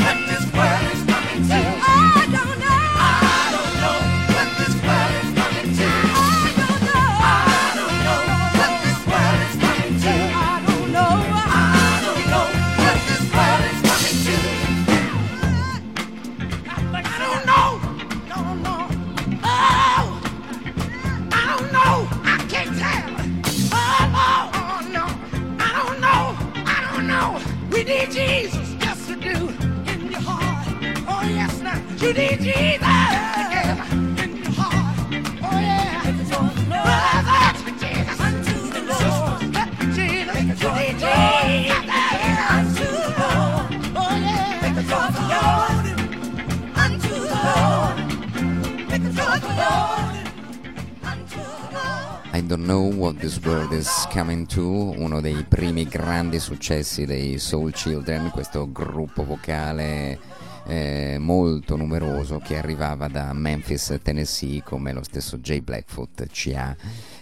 To, 54.45 54.93
uno 54.99 55.21
dei 55.21 55.45
primi 55.47 55.85
grandi 55.85 56.37
successi 56.39 57.05
dei 57.05 57.39
Soul 57.39 57.71
Children, 57.71 58.29
questo 58.29 58.69
gruppo 58.71 59.23
vocale 59.23 60.19
eh, 60.65 61.17
molto 61.19 61.75
numeroso 61.75 62.39
che 62.39 62.57
arrivava 62.57 63.07
da 63.07 63.33
Memphis, 63.33 63.97
Tennessee, 64.01 64.61
come 64.63 64.93
lo 64.93 65.03
stesso 65.03 65.37
Jay 65.37 65.61
Blackfoot 65.61 66.27
ci 66.31 66.53
ha 66.53 66.75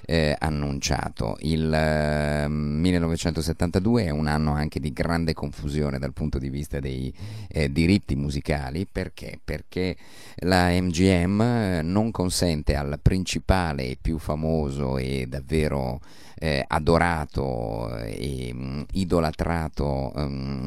eh, 0.06 0.36
annunciato. 0.38 1.38
Il 1.42 1.72
eh, 1.72 2.48
1972 2.48 4.06
è 4.06 4.10
un 4.10 4.28
anno 4.28 4.54
anche 4.54 4.80
di 4.80 4.92
grande 4.92 5.34
confusione 5.34 6.00
dal 6.00 6.14
punto 6.14 6.38
di 6.38 6.50
vista 6.50 6.80
dei 6.80 7.14
eh, 7.48 7.72
diritti 7.72 8.16
musicali 8.16 8.88
perché? 8.92 9.40
Perché 9.44 9.96
la 10.38 10.70
MGM 10.70 11.42
eh, 11.42 11.82
non 11.82 12.12
consente 12.12 12.76
al 12.76 13.00
principale 13.02 13.84
e 13.86 13.98
più 14.00 14.18
famoso 14.18 14.98
e 14.98 15.26
davvero 15.28 16.00
eh, 16.44 16.66
adorato 16.68 17.96
e 17.98 18.52
mh, 18.52 18.86
idolatrato 18.94 20.12
mh, 20.16 20.22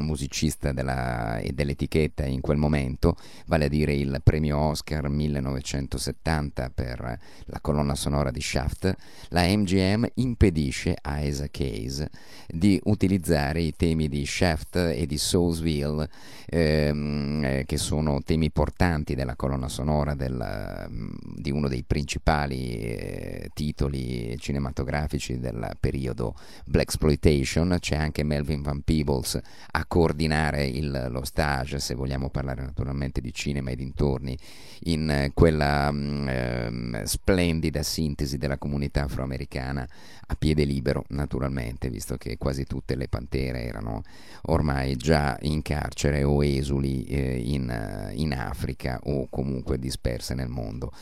musicista 0.05 0.71
della, 0.73 1.39
e 1.39 1.51
dell'etichetta 1.51 2.25
in 2.25 2.41
quel 2.41 2.59
momento, 2.59 3.17
vale 3.47 3.65
a 3.65 3.69
dire 3.69 3.93
il 3.93 4.21
premio 4.23 4.57
Oscar 4.57 5.09
1970 5.09 6.71
per 6.73 7.19
la 7.47 7.59
colonna 7.61 7.97
sonora 7.97 8.31
di 8.31 8.41
Shaft, 8.41 8.95
la 9.31 9.43
MGM 9.43 10.07
impedisce 10.15 10.97
a 11.01 11.21
Isaac 11.21 11.59
Hayes 11.59 12.07
di 12.47 12.81
utilizzare 12.85 13.61
i 13.61 13.75
temi 13.77 14.09
di 14.09 14.25
Shaft 14.25 14.77
e 14.77 15.07
di 15.07 15.19
Soulsville, 15.19 16.09
ehm, 16.47 17.43
eh, 17.45 17.65
che 17.67 17.79
sono 17.79 18.23
temi 18.23 18.53
portanti 18.53 19.17
della 19.17 19.35
colonna 19.35 19.69
sonora 19.69 20.15
del, 20.15 20.89
di 21.35 21.51
uno 21.51 21.67
dei 21.67 21.83
principali 21.83 22.79
eh, 22.79 23.51
titoli 23.55 24.37
cinematografici 24.39 25.41
periodo 25.79 26.35
Black 26.65 26.83
Exploitation, 26.85 27.77
c'è 27.81 27.97
anche 27.97 28.23
Melvin 28.23 28.63
Van 28.63 28.83
Peebles 28.83 29.41
a 29.73 29.85
coordinare 29.87 30.67
il, 30.67 31.09
lo 31.11 31.25
stage, 31.25 31.79
se 31.79 31.95
vogliamo 31.95 32.31
parlare 32.31 32.63
naturalmente 32.63 33.21
di 33.21 33.33
cinema 33.33 33.71
e 33.71 33.77
dintorni, 33.77 34.39
in 34.85 35.11
eh, 35.11 35.31
quella 35.35 35.91
mm, 35.91 36.29
ehm, 36.29 37.03
splendida 37.05 37.83
sintesi 37.83 38.39
della 38.39 38.59
comunità 38.59 39.05
afroamericana 39.05 39.87
a 40.27 40.37
piede 40.37 40.65
libero, 40.65 41.05
naturalmente, 41.09 41.91
visto 41.91 42.17
che 42.17 42.39
quasi 42.39 42.65
tutte 42.65 42.97
le 42.97 43.09
pantere 43.09 43.65
erano 43.65 44.03
ormai 44.47 44.97
già 44.97 45.37
in 45.43 45.63
carcere 45.63 46.23
o 46.23 46.43
esuli 46.45 47.05
eh, 47.05 47.37
in, 47.37 47.69
eh, 47.71 48.13
in 48.15 48.33
Africa 48.35 49.01
o 49.05 49.29
comunque 49.29 49.79
disperse 49.79 50.35
nel 50.35 50.49
mondo. 50.49 50.93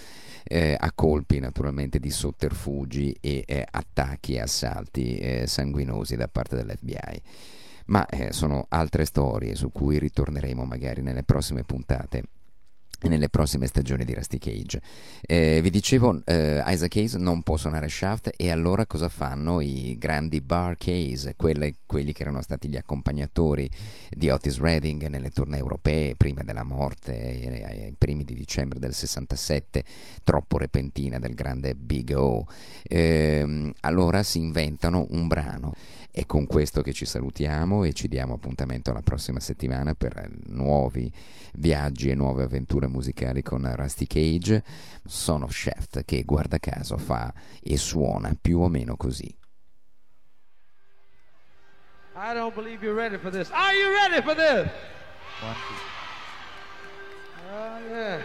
Eh, 0.45 0.77
a 0.79 0.91
colpi 0.93 1.39
naturalmente 1.39 2.01
di 2.01 2.11
sotterfugi 2.11 3.17
e 3.21 3.45
eh, 3.47 3.65
attacchi 3.71 4.35
e 4.35 4.41
assalti 4.53 5.17
eh, 5.17 5.47
sanguinosi 5.47 6.15
da 6.17 6.29
parte 6.29 6.57
dell'FBI. 6.57 7.23
Ma 7.87 8.07
eh, 8.07 8.33
sono 8.33 8.67
altre 8.69 9.07
storie 9.07 9.55
su 9.55 9.73
cui 9.73 9.99
ritorneremo 9.99 10.65
magari 10.65 11.01
nelle 11.03 11.25
prossime 11.25 11.65
puntate 11.65 12.23
nelle 13.09 13.29
prossime 13.29 13.67
stagioni 13.67 14.05
di 14.05 14.15
Rusty 14.15 14.39
Cage. 14.39 14.81
Eh, 15.21 15.61
vi 15.63 15.71
dicevo, 15.71 16.21
eh, 16.25 16.63
Isaac 16.67 16.97
Hayes 16.97 17.15
non 17.15 17.43
può 17.43 17.57
suonare 17.57 17.89
Shaft 17.89 18.33
e 18.37 18.51
allora 18.51 18.87
cosa 18.87 19.09
fanno 19.09 19.61
i 19.61 19.97
grandi 19.99 20.41
bar 20.41 20.77
Case, 20.77 21.35
quelle, 21.37 21.75
quelli 21.87 22.13
che 22.13 22.23
erano 22.23 22.43
stati 22.43 22.69
gli 22.69 22.77
accompagnatori 22.77 23.69
di 24.11 24.31
Otis 24.31 24.59
Redding 24.59 25.07
nelle 25.07 25.31
tournée 25.31 25.59
europee 25.59 26.17
prima 26.17 26.43
della 26.43 26.65
morte, 26.65 27.41
eh, 27.41 27.65
ai 27.65 27.95
primi 27.97 28.25
di 28.25 28.35
dicembre 28.35 28.79
del 28.79 28.95
67, 28.95 29.85
troppo 30.25 30.59
repentina 30.59 31.19
del 31.19 31.35
grande 31.35 31.75
Big 31.75 32.13
O. 32.17 32.47
Eh, 32.83 33.73
allora 33.81 34.23
si 34.23 34.39
inventano 34.39 35.07
un 35.11 35.27
brano. 35.27 35.73
È 36.15 36.27
con 36.27 36.47
questo 36.47 36.83
che 36.83 36.93
ci 36.93 37.07
salutiamo 37.07 37.85
e 37.85 37.95
ci 37.95 38.07
diamo 38.07 38.35
appuntamento 38.35 38.91
alla 38.91 39.01
prossima 39.01 39.41
settimana 39.41 39.95
per 39.95 40.29
nuovi 40.49 41.11
viaggi 41.55 42.11
e 42.11 42.15
nuove 42.15 42.43
avventure 42.43 42.87
musicali 42.87 43.41
con 43.41 43.67
Rusty 43.75 44.07
Cage, 44.07 44.63
Son 45.07 45.43
of 45.43 45.55
Shaft, 45.55 46.05
che 46.05 46.23
guarda 46.25 46.59
caso 46.59 46.99
fa 46.99 47.33
e 47.63 47.79
suona 47.79 48.37
più 48.39 48.59
o 48.59 48.69
meno 48.69 48.95
così. 48.99 49.35
I 52.15 52.35
don't 52.35 52.55
believe 52.55 52.85
you're 52.85 52.95
ready 52.95 53.17
for 53.17 53.31
this. 53.31 53.49
Are 53.51 53.75
you 53.75 53.91
ready 53.91 54.21
for 54.21 54.35
this? 54.35 54.71
Oh, 57.51 57.79
yeah. 57.89 58.21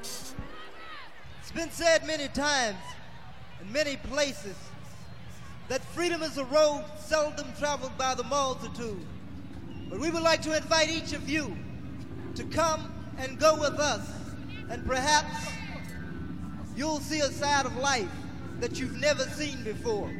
It's 0.00 1.52
been 1.52 1.70
said 1.70 2.06
many 2.06 2.28
times 2.28 2.78
in 3.60 3.70
many 3.70 3.98
places 3.98 4.56
that 5.68 5.84
freedom 5.84 6.22
is 6.22 6.38
a 6.38 6.44
road 6.44 6.84
seldom 6.98 7.46
traveled 7.58 7.96
by 7.98 8.14
the 8.14 8.22
multitude. 8.24 9.04
But 9.90 9.98
we 9.98 10.10
would 10.10 10.22
like 10.22 10.40
to 10.42 10.56
invite 10.56 10.88
each 10.88 11.12
of 11.12 11.28
you 11.28 11.56
to 12.34 12.44
come 12.44 12.92
and 13.18 13.38
go 13.38 13.54
with 13.54 13.78
us, 13.78 14.08
and 14.70 14.86
perhaps 14.86 15.48
you'll 16.76 17.00
see 17.00 17.20
a 17.20 17.30
side 17.30 17.66
of 17.66 17.76
life 17.76 18.08
that 18.60 18.78
you've 18.78 18.96
never 18.96 19.24
seen 19.24 19.62
before. 19.64 20.10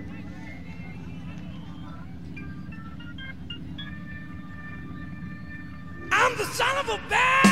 I'm 6.13 6.37
the 6.39 6.45
son 6.47 6.77
of 6.79 6.89
a 6.89 6.99
bitch! 7.09 7.47